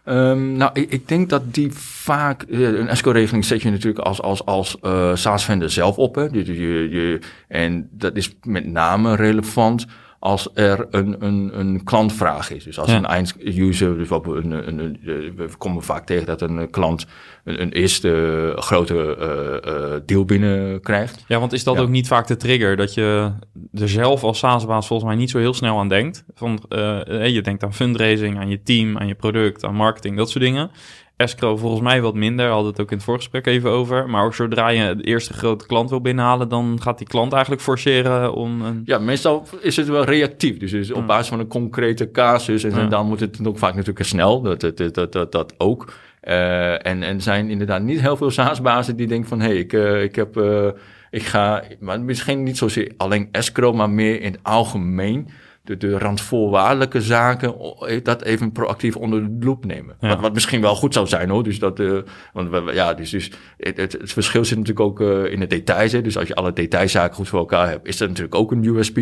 [0.06, 2.46] Um, nou, ik, ik, denk dat die vaak...
[2.50, 6.16] Een ESCO-regeling zet je natuurlijk als, als, als uh, SaaS-vendor zelf op.
[6.16, 6.22] Hè?
[6.22, 9.86] Je, je, je, en dat is met name relevant
[10.24, 12.64] als er een, een, een klantvraag is.
[12.64, 15.00] Dus als een einduser, dus een, een, een,
[15.36, 17.06] we komen vaak tegen dat een klant
[17.44, 21.24] een, een eerste grote uh, uh, deal binnenkrijgt.
[21.28, 23.32] Ja, want is dat ook niet vaak de trigger dat je
[23.74, 26.26] er zelf als SaaS-baas volgens mij niet zo heel snel aan denkt?
[26.34, 30.30] Van, uh, je denkt aan fundraising, aan je team, aan je product, aan marketing, dat
[30.30, 30.72] soort dingen.
[31.16, 34.10] Escrow volgens mij wat minder, hadden het ook in het voorgesprek even over.
[34.10, 37.62] Maar ook zodra je de eerste grote klant wil binnenhalen, dan gaat die klant eigenlijk
[37.62, 38.62] forceren om...
[38.62, 38.82] Een...
[38.86, 40.58] Ja, meestal is het wel reactief.
[40.58, 42.64] Dus, dus op basis van een concrete casus.
[42.64, 45.94] En, dan moet het ook vaak natuurlijk snel, dat, dat, dat, dat, dat ook.
[46.24, 49.40] Uh, en, en zijn inderdaad niet heel veel SaaS-bazen die denken van...
[49.40, 50.38] hé, hey, ik, uh, ik heb...
[50.38, 50.68] Uh,
[51.10, 55.28] ik ga, maar misschien niet zozeer alleen escrow, maar meer in het algemeen
[55.64, 57.56] de, de randvoorwaardelijke zaken,
[58.04, 59.96] dat even proactief onder de loep nemen.
[60.00, 61.44] Wat, wat, misschien wel goed zou zijn hoor.
[61.44, 62.02] Dus dat, uh,
[62.34, 65.48] want we, ja, dus, dus het, het, het, verschil zit natuurlijk ook uh, in de
[65.48, 65.92] details.
[65.92, 66.02] Hè.
[66.02, 69.00] Dus als je alle detailzaken goed voor elkaar hebt, is dat natuurlijk ook een USP.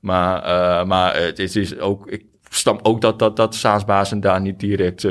[0.00, 4.40] Maar, uh, maar het is, is ook, ik stam ook dat, dat, dat SaaS-bazen daar
[4.40, 5.02] niet direct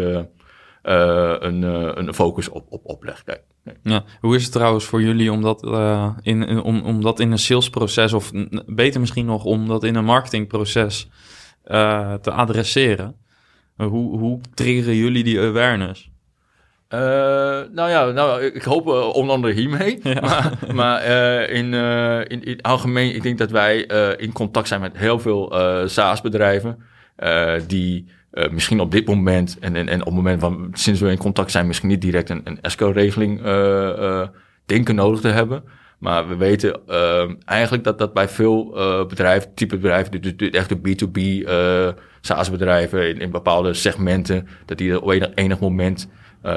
[0.82, 1.62] een,
[1.98, 3.42] een focus op, op, op leggen.
[3.84, 4.04] Ja.
[4.20, 7.40] Hoe is het trouwens voor jullie om dat, uh, in, om, om dat in een
[7.40, 8.32] salesproces, of
[8.66, 11.10] beter misschien nog om dat in een marketingproces
[11.66, 13.16] uh, te adresseren?
[13.76, 16.10] Hoe, hoe triggeren jullie die awareness?
[16.90, 17.00] Uh,
[17.72, 20.00] nou ja, nou, ik hoop onder andere hiermee.
[20.04, 20.20] Ja.
[20.22, 21.04] Maar, maar
[21.50, 23.82] in, in, in het algemeen, ik denk dat wij
[24.18, 25.54] in contact zijn met heel veel
[25.86, 26.84] SaaS-bedrijven
[27.68, 31.10] die uh, misschien op dit moment en, en, en op het moment van sinds we
[31.10, 34.28] in contact zijn, misschien niet direct een, een ESCO-regeling uh, uh,
[34.66, 35.64] denken nodig te hebben.
[35.98, 36.80] Maar we weten
[37.46, 38.70] eigenlijk dat dat bij veel
[39.08, 41.48] bedrijven, type bedrijven, de, de, echte B2B
[42.22, 46.10] SaaS-bedrijven in, in, bepaalde segmenten, dat die op enig, enig moment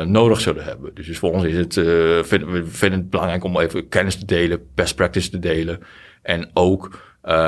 [0.04, 0.94] nodig zullen hebben.
[0.94, 4.66] Dus, dus voor ons is het, we vinden het belangrijk om even kennis te delen,
[4.74, 5.80] best practice te delen.
[6.22, 6.98] En ook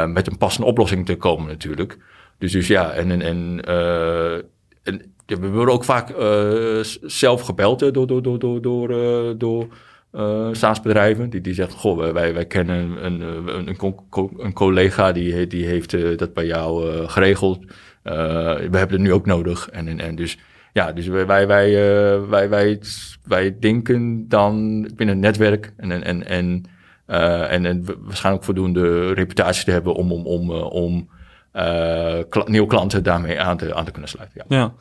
[0.06, 1.98] met een passende oplossing te komen natuurlijk.
[2.38, 4.35] Dus, dus ja, en, en, en, uh,
[4.83, 9.66] en we worden ook vaak uh, zelf gebeld door, door, door, door, door, uh, door
[10.12, 11.31] uh, SaaS-bedrijven.
[11.31, 13.77] Die, die zeggen, goh, wij, wij kennen een, een,
[14.38, 17.59] een, collega die, die heeft dat bij jou geregeld.
[18.03, 18.11] we
[18.70, 19.68] hebben het nu ook nodig.
[19.70, 20.38] En, en, en dus
[20.72, 21.72] ja, dus wij, wij, wij,
[22.29, 22.81] wij, wij,
[23.25, 26.64] wij denken dan binnen het netwerk en, en, en, en,
[27.49, 31.09] en, en waarschijnlijk voldoende reputatie te hebben om, om, om, om
[31.57, 34.45] uh, nieuwe klanten daarmee aan te, aan kunnen sluiten.
[34.49, 34.57] Ja.
[34.57, 34.73] ja.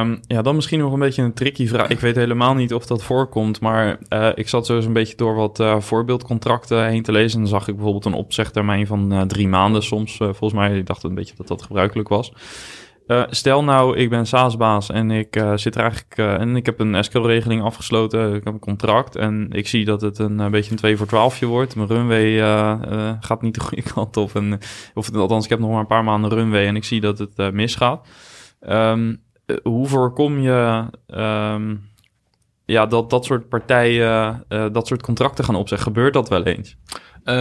[0.00, 1.88] Um, ja, dan misschien nog een beetje een tricky vraag.
[1.88, 5.16] Ik weet helemaal niet of dat voorkomt, maar uh, ik zat zo eens een beetje
[5.16, 7.34] door wat uh, voorbeeldcontracten heen te lezen.
[7.34, 10.16] En dan zag ik bijvoorbeeld een opzegtermijn van drie maanden soms.
[10.16, 12.32] volgens mij, ik dacht een beetje dat dat gebruikelijk was.
[13.06, 16.66] Uh, stel nou, ik ben SaaS-baas en ik uh, zit er eigenlijk uh, en ik
[16.66, 20.70] heb een escrow-regeling afgesloten, ik heb een contract en ik zie dat het een, beetje
[20.70, 21.76] een 2 voor 12 wordt.
[21.76, 22.38] Mijn runway
[23.20, 24.34] gaat niet de goede kant op.
[24.34, 24.58] En,
[24.94, 27.52] of althans, ik heb nog maar een paar maanden runway en ik zie dat het
[27.52, 28.08] misgaat.
[28.68, 29.22] Um,
[29.62, 31.90] hoe voorkom je um,
[32.64, 35.92] ja, dat dat soort partijen dat soort contracten gaan opzeggen?
[35.92, 36.76] Gebeurt dat wel eens?
[37.28, 37.34] Uh,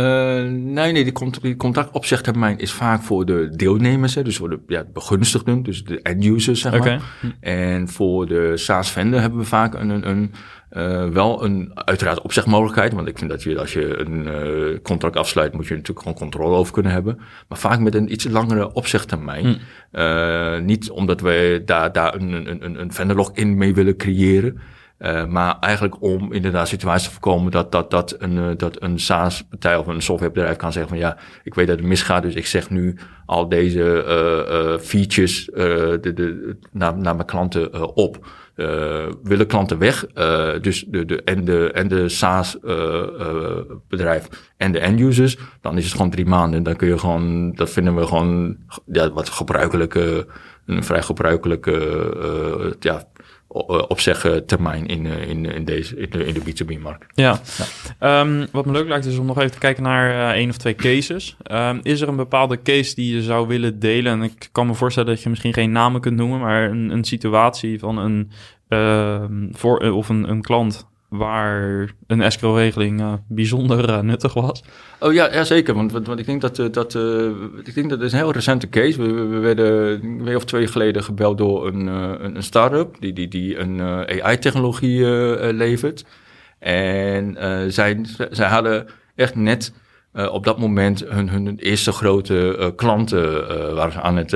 [0.52, 5.64] nee, nee, die, contractopzegtermijn is vaak voor de deelnemers, hè, dus voor de ja, begunstigden,
[5.64, 7.02] dus de end-users, zeg maar.
[7.40, 10.32] En voor de SaaS-vendor hebben we vaak een, een, een
[10.72, 15.16] uh, wel een uiteraard opzegmogelijkheid, want ik vind dat je als je een uh, contract
[15.16, 17.20] afsluit, moet je natuurlijk gewoon controle over kunnen hebben.
[17.48, 19.60] Maar vaak met een iets langere opzegtermijn.
[19.92, 20.66] Hm.
[20.66, 24.60] niet omdat we daar, daar een, een, een, een in mee willen creëren.
[25.00, 29.00] Uh, maar eigenlijk om inderdaad situaties te voorkomen dat, dat, dat een, uh, dat een
[29.00, 32.46] SaaS-partij of een softwarebedrijf kan zeggen van ja, ik weet dat het misgaat, dus ik
[32.46, 38.28] zeg nu al deze uh, features de, de, naar, naar mijn klanten op.
[39.24, 40.06] willen klanten weg,
[40.62, 44.28] dus de, de, en de, en de SaaS-bedrijf
[44.58, 46.64] en de end-users, dan is het gewoon drie maanden.
[46.64, 50.28] Dan kun je gewoon, dat vinden we gewoon ja, wat gebruikelijke,
[50.66, 53.04] een vrij gebruikelijke ja,
[53.56, 57.06] eh, opzeggen termijn in, eh, in, in, deze, in de, in de B2B-markt.
[57.14, 57.40] Ja,
[58.00, 58.22] ja.
[58.22, 60.58] Um, wat me leuk lijkt is om nog even te kijken naar uh, één of
[60.58, 61.38] twee cases.
[61.52, 64.12] Um, is er een bepaalde case die je zou willen delen?
[64.12, 67.04] En ik kan me voorstellen dat je misschien geen namen kunt noemen, maar een, een
[67.04, 68.32] situatie van een,
[68.70, 74.64] uh, voor, of een, een klant waar een escrow-regeling uh, bijzonder uh, nuttig was.
[75.00, 75.74] Oh ja, ja zeker.
[75.74, 76.96] Want, want, ik denk dat, uh, dat
[77.64, 79.02] ik denk dat is een heel recente case.
[79.02, 83.14] We, we, werden een week of twee geleden gebeld door een, een, een start-up die,
[83.14, 83.82] die, die een
[84.22, 85.06] AI-technologie
[85.54, 86.06] levert.
[86.60, 87.36] En
[87.72, 88.00] zij,
[88.30, 89.74] zij hadden echt net
[90.14, 94.32] op dat moment hun, hun eerste grote klanten waren aan het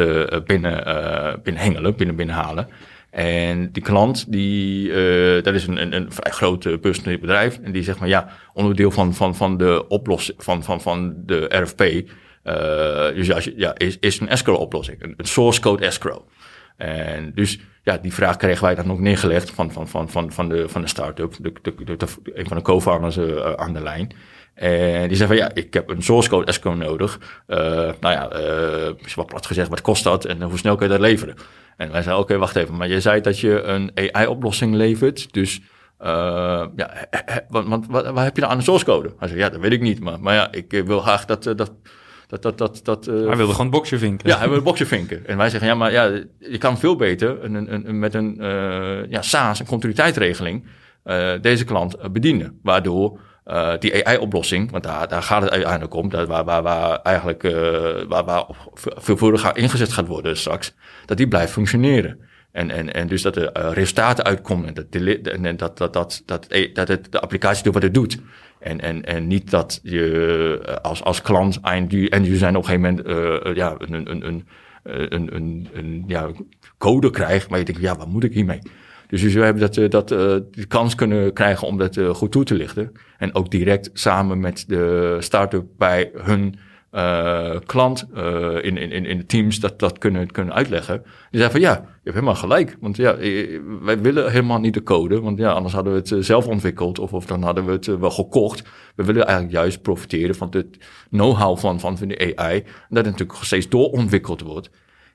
[0.46, 0.84] binnen,
[1.44, 2.68] binnen hengelen, binnen binnenhalen.
[3.10, 7.60] En die klant, die, uh, dat is een, een, een vrij groot uh, bedrijf.
[7.64, 11.46] En die zegt maar ja, onderdeel van, van, van de oplossing van, van, van de
[11.50, 11.82] RFP.
[11.82, 16.28] Uh, dus als je, ja, is, is een escrow oplossing, een, source code escrow.
[16.78, 20.50] En dus ja, die vraag kregen wij dan ook neergelegd van, van, van, van, van
[20.50, 21.34] de, van de start-up,
[22.34, 23.20] een van de co-founders
[23.56, 24.12] aan de lijn.
[24.54, 27.20] En die zei van ja, ik heb een source code escrow nodig.
[27.48, 31.02] Nou ja, uh, wat plat gezegd, wat kost dat en hoe snel kun je dat
[31.02, 31.36] leveren?
[31.80, 35.34] En wij zeiden oké, okay, wacht even, maar je zei dat je een AI-oplossing levert,
[35.34, 35.62] dus
[36.02, 37.08] uh, ja,
[37.50, 39.14] want, want wat, wat heb je dan aan de source code?
[39.18, 41.72] Hij zei ja, dat weet ik niet, maar, maar ja, ik wil graag dat, dat
[42.28, 44.30] dat, dat, dat, dat, uh, hij wilde gewoon een boxje vinken.
[44.30, 45.28] Ja, hij wilde een boxje vinken.
[45.28, 46.04] En wij zeggen, ja, maar ja,
[46.40, 50.66] je kan veel beter een, een, een, met een uh, ja, SaaS, een continuïteitsregeling,
[51.06, 52.60] uh, deze klant bedienen.
[52.64, 57.00] Waardoor uh, die AI-oplossing, want daar, daar gaat het uiteindelijk om, dat waar, waar, waar
[57.02, 57.52] eigenlijk uh,
[58.08, 60.74] waar, waar veelvuldig ingezet gaat worden straks,
[61.06, 62.20] dat die blijft functioneren.
[62.52, 64.86] En, en, en dus dat er uh, resultaten uitkomen en dat,
[65.34, 68.18] en dat, dat, dat, dat, dat het de applicatie doet wat het doet.
[68.60, 73.04] En, en, en niet dat je als, als klant en je zijn op een gegeven
[73.06, 74.48] moment ja, een, een, een,
[74.84, 76.30] een, een, een ja,
[76.78, 78.60] code krijgt, maar je denkt, ja, wat moet ik hiermee?
[79.10, 80.18] Dus, dus we hebben dat, dat, uh,
[80.52, 82.92] de kans kunnen krijgen om dat uh, goed toe te lichten.
[83.18, 86.56] En ook direct samen met de start-up bij hun
[86.92, 91.04] uh, klant uh, in, in, in de teams dat, dat kunnen, kunnen uitleggen.
[91.32, 92.78] Die zei van ja, je hebt helemaal gelijk.
[92.80, 93.18] Want ja,
[93.82, 95.22] wij willen helemaal niet de code.
[95.22, 97.00] Want ja, anders hadden we het zelf ontwikkeld.
[97.00, 98.64] Of, of dan hadden we het wel gekocht.
[98.96, 100.78] We willen eigenlijk juist profiteren van het
[101.10, 102.64] know-how van, van de AI.
[102.90, 104.70] Dat het natuurlijk steeds doorontwikkeld wordt.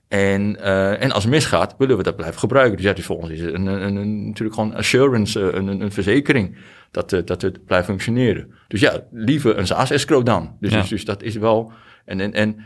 [0.09, 2.77] En, uh, en als het misgaat, willen we dat blijven gebruiken.
[2.77, 5.81] Dus ja, dus voor ons is het een, een, een, natuurlijk gewoon assurance, een, een,
[5.81, 6.57] een verzekering
[6.91, 8.55] dat, uh, dat het blijft functioneren.
[8.69, 10.57] Dus ja, liever een SaaS-escrow dan.
[10.61, 10.81] Dus, ja.
[10.81, 11.73] dus, dus, dat is wel...
[12.05, 12.57] En, en, en,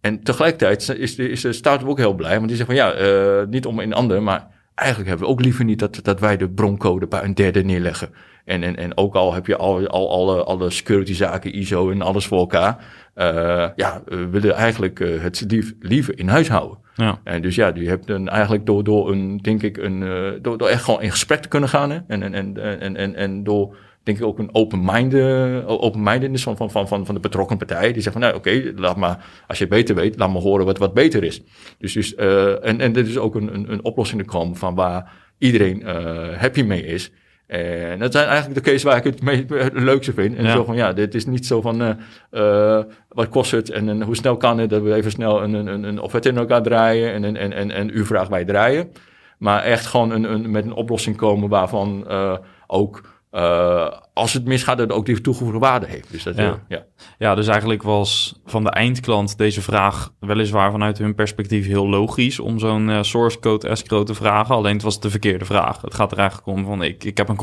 [0.00, 3.00] en tegelijkertijd is de, is de start ook heel blij, want die zegt van ja,
[3.00, 6.36] uh, niet om een ander, maar eigenlijk hebben we ook liever niet dat, dat wij
[6.36, 8.10] de broncode bij een derde neerleggen.
[8.44, 12.02] En, en, en ook al heb je al, al alle, alle security zaken, ISO en
[12.02, 12.84] alles voor elkaar.
[13.16, 16.78] Uh, ja, we willen eigenlijk het lief, liever in huis houden.
[16.94, 17.20] Ja.
[17.24, 20.58] En dus ja, je hebt dan eigenlijk door, door een, denk ik, een, uh, door,
[20.58, 21.90] door echt gewoon in gesprek te kunnen gaan.
[21.90, 26.70] En, en, en, en, en, en door, denk ik, ook een open-minded, open-mindedness van, van,
[26.70, 27.92] van, van, van de betrokken partij.
[27.92, 30.64] Die zegt van, nou oké, laat maar, als je het beter weet, laat me horen
[30.64, 31.42] wat, wat beter is.
[31.78, 34.74] Dus, dus uh, en, en dit is ook een, een, een oplossing te komen van
[34.74, 37.12] waar iedereen uh, happy mee is.
[37.46, 40.36] En dat zijn eigenlijk de cases waar ik het, meest, het leukste vind.
[40.36, 40.52] En ja.
[40.52, 41.88] zo van, ja, dit is niet zo van, uh,
[42.32, 44.70] uh, wat kost het en, en, hoe snel kan het?
[44.70, 47.90] Dat we even snel een, een, een offerte in elkaar draaien en, en, en, en
[47.92, 48.92] u vraagt wij draaien.
[49.38, 54.44] Maar echt gewoon een, een, met een oplossing komen waarvan uh, ook uh, als het
[54.44, 56.12] misgaat, dat het ook die toegevoegde waarde heeft.
[56.12, 56.48] Dus dat, ja.
[56.48, 56.84] Uh, ja.
[57.18, 62.40] ja, dus eigenlijk was van de eindklant deze vraag weliswaar vanuit hun perspectief heel logisch
[62.40, 64.54] om zo'n uh, source code escrow te vragen.
[64.54, 65.80] Alleen het was de verkeerde vraag.
[65.80, 67.36] Het gaat er eigenlijk om van ik, ik heb een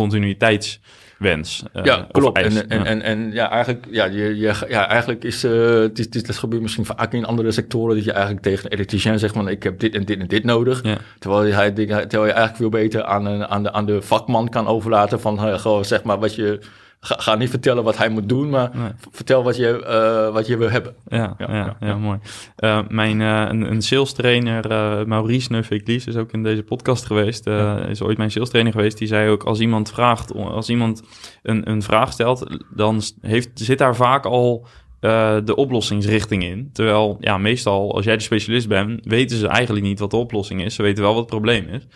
[1.22, 1.64] continuïteitswens.
[1.74, 2.38] Uh, ja, klopt.
[2.38, 2.86] En, en, ja.
[2.86, 6.62] En, en, ja, eigenlijk, ja, je, je, ja, eigenlijk is uh, het, het, het gebeurt
[6.62, 9.80] misschien vaak in andere sectoren dat je eigenlijk tegen een elektricien zegt van ik heb
[9.80, 10.84] dit en dit en dit nodig.
[10.84, 10.98] Ja.
[11.20, 15.20] Terwijl, hij, terwijl je eigenlijk veel beter aan, aan, de, aan de vakman kan overlaten
[15.20, 16.60] van uh, gewoon zeg maar wat je
[17.04, 18.92] Ga, ga, niet vertellen wat hij moet doen, maar nee.
[19.12, 19.84] vertel wat je,
[20.28, 20.96] uh, wat je wil hebben.
[21.08, 22.20] Ja, ja, ja, ja, ja mooi.
[22.60, 24.68] Uh, mijn, uh, een, een sales trainer,
[25.08, 27.48] Maurice Neufeklies, is ook in deze podcast geweest.
[27.88, 28.98] Is ooit mijn sales trainer geweest.
[28.98, 31.04] Die zei ook, als iemand vraagt, als iemand
[31.44, 34.68] een, een vraag stelt, dan heeft, zit daar vaak al
[35.00, 36.70] de oplossingsrichting in.
[36.74, 40.64] Terwijl, ja, meestal als jij de specialist bent, weten ze eigenlijk niet wat de oplossing
[40.64, 40.76] is.
[40.76, 41.88] Ze weten wel wat het probleem is.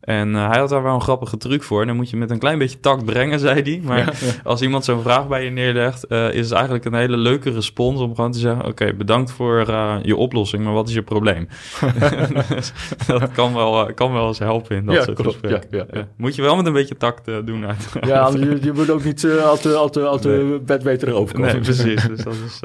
[0.00, 1.86] En uh, hij had daar wel een grappige truc voor.
[1.86, 3.80] Dan moet je met een klein beetje tact brengen, zei hij.
[3.84, 4.32] Maar ja, ja.
[4.44, 8.00] als iemand zo'n vraag bij je neerlegt, uh, is het eigenlijk een hele leuke respons
[8.00, 11.02] om gewoon te zeggen: Oké, okay, bedankt voor uh, je oplossing, maar wat is je
[11.02, 11.48] probleem?
[13.06, 16.08] dat kan wel, kan wel eens helpen in dat ja, soort gesprekken.
[16.16, 17.66] Moet je wel met een beetje tact doen.
[17.66, 20.58] Uit, ja, je, je moet ook niet al te, al te, al te nee.
[20.58, 21.52] bedweterig overkomen.
[21.52, 22.06] Nee, precies.
[22.06, 22.60] Dus dat is,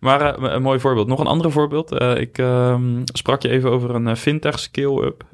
[0.00, 1.06] maar een mooi voorbeeld.
[1.06, 2.00] Nog een ander voorbeeld.
[2.00, 5.24] ik ehm, sprak je even over een fintech scale-up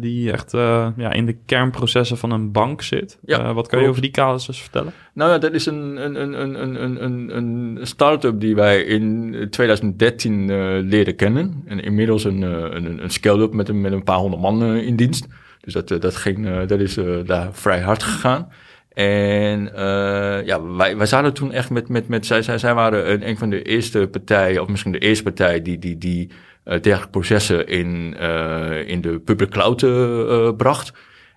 [0.00, 0.54] die echt
[0.96, 3.18] ja, in de kernprocessen van een bank zit.
[3.24, 4.92] Ja, uh, wat kan je over die casus vertellen?
[5.12, 10.48] Nou ja, dat is een, een, een, een, een, een start-up die wij in 2013
[10.48, 10.48] uh,
[10.82, 11.62] leerden kennen.
[11.66, 15.26] En inmiddels een, een, een scale-up met een, met een paar honderd man in dienst.
[15.60, 18.48] Dus dat, dat, ging, dat is daar vrij hard gegaan.
[18.96, 23.10] En uh, ja, wij, wij zaten toen echt met, met, met zij, zij, zij waren
[23.10, 26.30] een, een van de eerste partijen, of misschien de eerste partij, die, die, die
[26.66, 30.92] dergelijke processen in, uh, in de public cloud uh, bracht.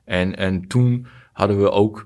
[0.06, 2.06] En, en toen hadden we ook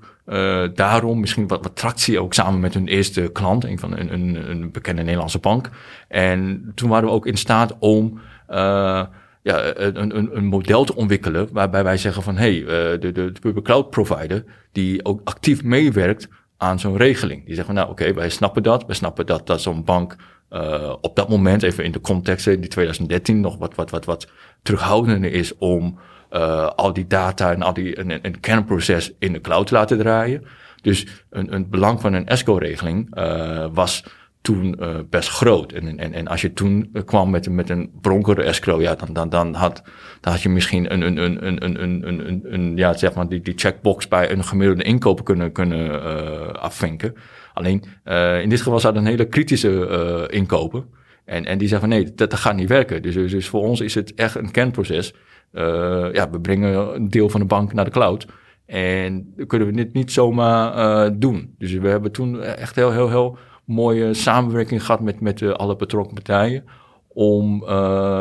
[0.74, 4.50] daarom misschien wat, wat tractie, ook samen met hun eerste klant, een van een, een,
[4.50, 5.70] een bekende Nederlandse bank.
[6.08, 11.48] En toen waren we ook in staat om ja, een, een, een model te ontwikkelen
[11.52, 16.28] waarbij wij zeggen van hey, de, de, de public cloud provider die ook actief meewerkt
[16.56, 17.44] aan zo'n regeling.
[17.44, 18.86] Die zeggen van nou oké, wij snappen dat.
[18.86, 20.16] We snappen dat, dat zo'n bank
[20.54, 24.28] uh, op dat moment, even in de context, in 2013, nog wat, wat, wat, wat
[24.62, 25.98] terughoudender is om
[26.30, 29.98] uh, al die data en al die een, een kernproces in de cloud te laten
[29.98, 30.44] draaien.
[30.82, 34.04] Dus een, een belang van een ESCO-regeling uh, was
[34.40, 34.78] toen
[35.10, 35.72] best groot.
[35.72, 39.28] En, en, en als je toen kwam met, met een bronkere escrow, ja, dan, dan,
[39.28, 39.82] dan, had,
[40.20, 43.28] dan had je misschien een, een, een, een, een, een, een, een ja, zeg maar
[43.28, 47.14] die, die checkbox bij een gemiddelde inkoop kunnen, kunnen afvinken.
[47.54, 49.88] Alleen uh, in dit geval zaten een hele kritische
[50.30, 50.84] uh, inkopen.
[51.24, 53.02] En, en die zeggen van nee, dat, dat gaat niet werken.
[53.02, 55.14] Dus, dus, dus voor ons is het echt een kernproces.
[55.52, 58.26] Uh, ja, we brengen een deel van de bank naar de cloud.
[58.66, 61.54] En dat kunnen we dit niet zomaar doen.
[61.58, 66.14] Dus we hebben toen echt heel, heel, heel mooie samenwerking gehad met, met alle betrokken
[66.14, 66.64] partijen.
[67.08, 67.64] Om,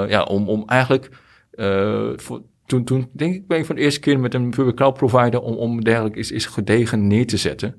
[0.07, 1.09] ja, om, om eigenlijk,
[2.15, 4.97] voor, toen, toen denk ik ben ik van de eerste keer met een public cloud
[4.97, 7.75] provider om, om dergelijk is, is gedegen neer te zetten.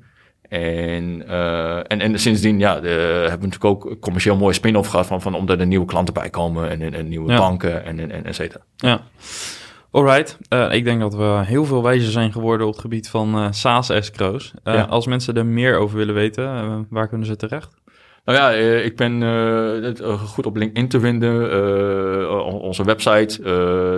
[0.55, 2.89] En, uh, en, en sindsdien ja, de,
[3.29, 6.31] hebben we natuurlijk ook commercieel mooie spin-off gehad van, van omdat er nieuwe klanten bij
[6.31, 7.39] komen en, en, en nieuwe ja.
[7.39, 8.65] banken en, en, en et cetera.
[8.77, 9.01] Ja.
[9.91, 13.39] Alright, uh, ik denk dat we heel veel wijzer zijn geworden op het gebied van
[13.39, 14.53] uh, SaaS escrows.
[14.65, 14.83] Uh, ja.
[14.83, 17.75] Als mensen er meer over willen weten, waar kunnen ze terecht?
[18.25, 18.51] Nou ja,
[18.81, 19.23] ik ben
[20.19, 23.43] goed op LinkedIn te vinden, onze website.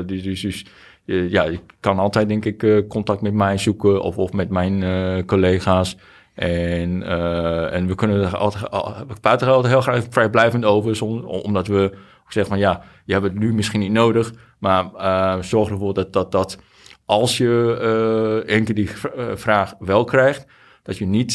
[0.06, 0.64] dus, dus, dus
[1.06, 5.96] ja, je kan altijd denk ik contact met mij zoeken of, of met mijn collega's.
[6.36, 8.70] En, uh, en we kunnen er altijd,
[9.08, 11.02] we praten er altijd heel graag vrijblijvend over,
[11.42, 11.92] omdat we
[12.28, 16.12] zeggen van ja, je hebt het nu misschien niet nodig, maar uh, zorg ervoor dat,
[16.12, 16.58] dat,
[17.04, 18.90] als je uh, één keer die
[19.34, 20.46] vraag wel krijgt,
[20.82, 21.32] dat je niet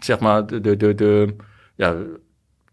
[0.00, 1.36] zeg maar de, de, de,
[1.74, 1.96] ja,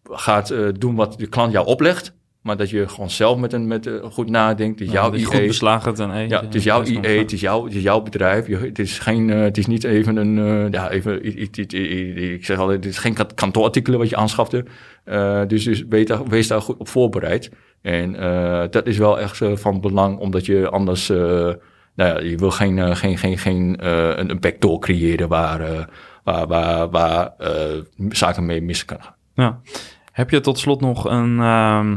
[0.03, 2.15] gaat doen wat de klant jou oplegt,
[2.45, 4.79] maar dat je gewoon zelf met een, met een goed nadenkt.
[4.79, 5.25] Het is jouw IE.
[5.25, 6.27] Goed beslagen ten e.
[6.27, 8.47] Ja, het is jouw IE, het is, jouw, het is jouw bedrijf.
[8.47, 11.73] Je, het, is geen, uh, het is niet even een, uh, ja, even, ik, ik,
[11.73, 14.65] ik, zeg altijd, het is geen kantoorartikelen wat je aanschafte.
[15.05, 17.51] Uh, dus dus daar, wees daar goed op voorbereid.
[17.81, 18.11] En
[18.71, 21.57] dat is wel echt van belang, omdat je anders, nou
[21.95, 25.89] ja, je wil geen, geen, geen, geen een, een backdoor creëren waar,
[26.23, 27.33] waar, waar, waar
[28.09, 29.15] zaken mee mis kunnen gaan.
[29.33, 29.59] Ja.
[30.11, 31.95] Heb je tot slot nog een ehm,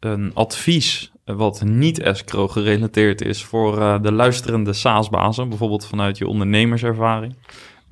[0.00, 6.26] een advies wat niet escrow gerelateerd is voor uh, de luisterende SaaS-bazen, bijvoorbeeld vanuit je
[6.26, 7.34] ondernemerservaring?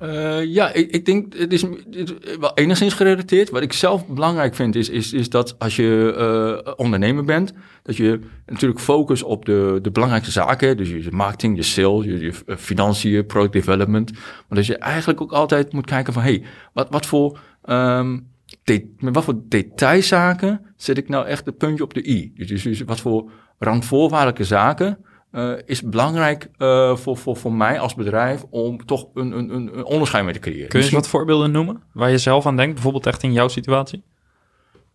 [0.01, 3.49] Uh, ja, ik, ik, denk het is, is wel enigszins gerelateerd.
[3.49, 7.53] Wat ik zelf belangrijk vind is, is, is dat als je ondernemer bent,
[7.83, 10.77] dat je natuurlijk focust op de, de belangrijkste zaken.
[10.77, 14.11] Dus je marketing, je sales, je, je financiën, product development.
[14.11, 16.43] Maar dat je eigenlijk ook altijd moet kijken van, hey,
[16.73, 18.27] wat, wat voor um,
[18.63, 22.31] de, met wat voor detailzaken zet ik nou echt het puntje op de i?
[22.35, 24.97] Dus, dus, dus wat voor randvoorwaardelijke zaken
[25.31, 29.85] uh, is belangrijk uh, voor, voor, voor mij als bedrijf om toch een, een, een
[29.85, 30.69] onderscheid mee te creëren.
[30.69, 33.47] Kun je eens wat voorbeelden noemen waar je zelf aan denkt, bijvoorbeeld echt in jouw
[33.47, 34.03] situatie?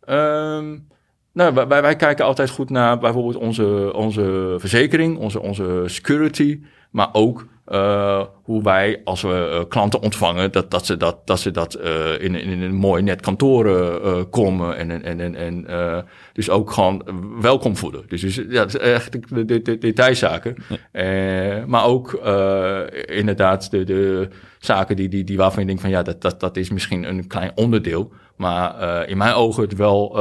[0.08, 0.88] Um,
[1.32, 7.08] nou, wij, wij kijken altijd goed naar bijvoorbeeld onze, onze verzekering, onze, onze security, maar
[7.12, 11.50] ook uh, hoe wij, als we uh, klanten ontvangen, dat, dat ze dat, dat, ze
[11.50, 13.64] dat uh, in, in een mooi net kantoor
[14.28, 15.66] komen en, en, en, en
[16.32, 17.02] dus ook gewoon
[17.40, 18.04] welkom voelen.
[18.08, 20.56] Dus, dus ja, dat is echt de, de, de detailzaken.
[20.92, 21.64] Ja.
[21.66, 22.12] maar ook
[23.06, 26.56] inderdaad de, de zaken die, die, die waarvan je denkt van ja, dat, dat, dat
[26.56, 30.12] is misschien een klein onderdeel, maar in mijn ogen het wel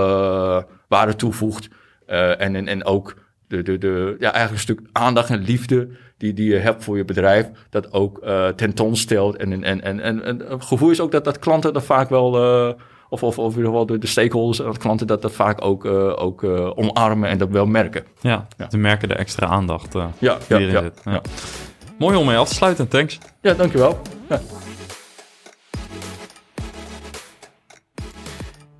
[0.87, 1.69] waarde toevoegt
[2.05, 3.15] en, en, en ook
[3.47, 5.89] de, de, de, ja, eigenlijk een stuk aandacht en liefde
[6.23, 9.35] die, die je hebt voor je bedrijf, dat ook uh, tentoonstelt.
[9.35, 12.65] En, en, en, en, en het gevoel is ook dat, dat klanten dat vaak wel,
[12.67, 12.73] uh,
[13.09, 15.85] of, of, of in ieder geval de, de stakeholders en klanten dat dat vaak ook,
[15.85, 16.43] uh, ook
[16.75, 18.03] omarmen en dat wel merken.
[18.21, 18.67] Ja, ja.
[18.67, 21.21] te merken de extra aandacht ja, ja, ja, ja, ja.
[21.97, 23.17] Mooi om mee af te sluiten, thanks.
[23.41, 24.01] Ja, dankjewel.
[24.29, 24.41] Ja.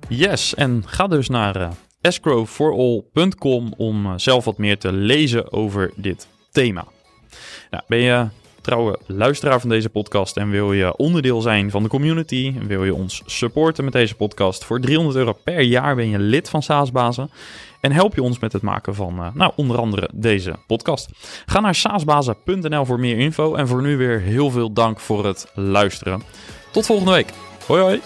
[0.08, 1.68] Yes, en ga dus naar
[2.00, 6.84] escrowforall.com om zelf wat meer te lezen over dit thema.
[7.74, 8.26] Nou, ben je
[8.60, 12.94] trouwe luisteraar van deze podcast en wil je onderdeel zijn van de community, wil je
[12.94, 17.30] ons supporten met deze podcast, voor 300 euro per jaar ben je lid van Saasbazen
[17.80, 21.08] en help je ons met het maken van, uh, nou, onder andere deze podcast.
[21.46, 25.50] Ga naar saasbazen.nl voor meer info en voor nu weer heel veel dank voor het
[25.54, 26.22] luisteren.
[26.72, 27.32] Tot volgende week.
[27.66, 28.00] Hoi hoi!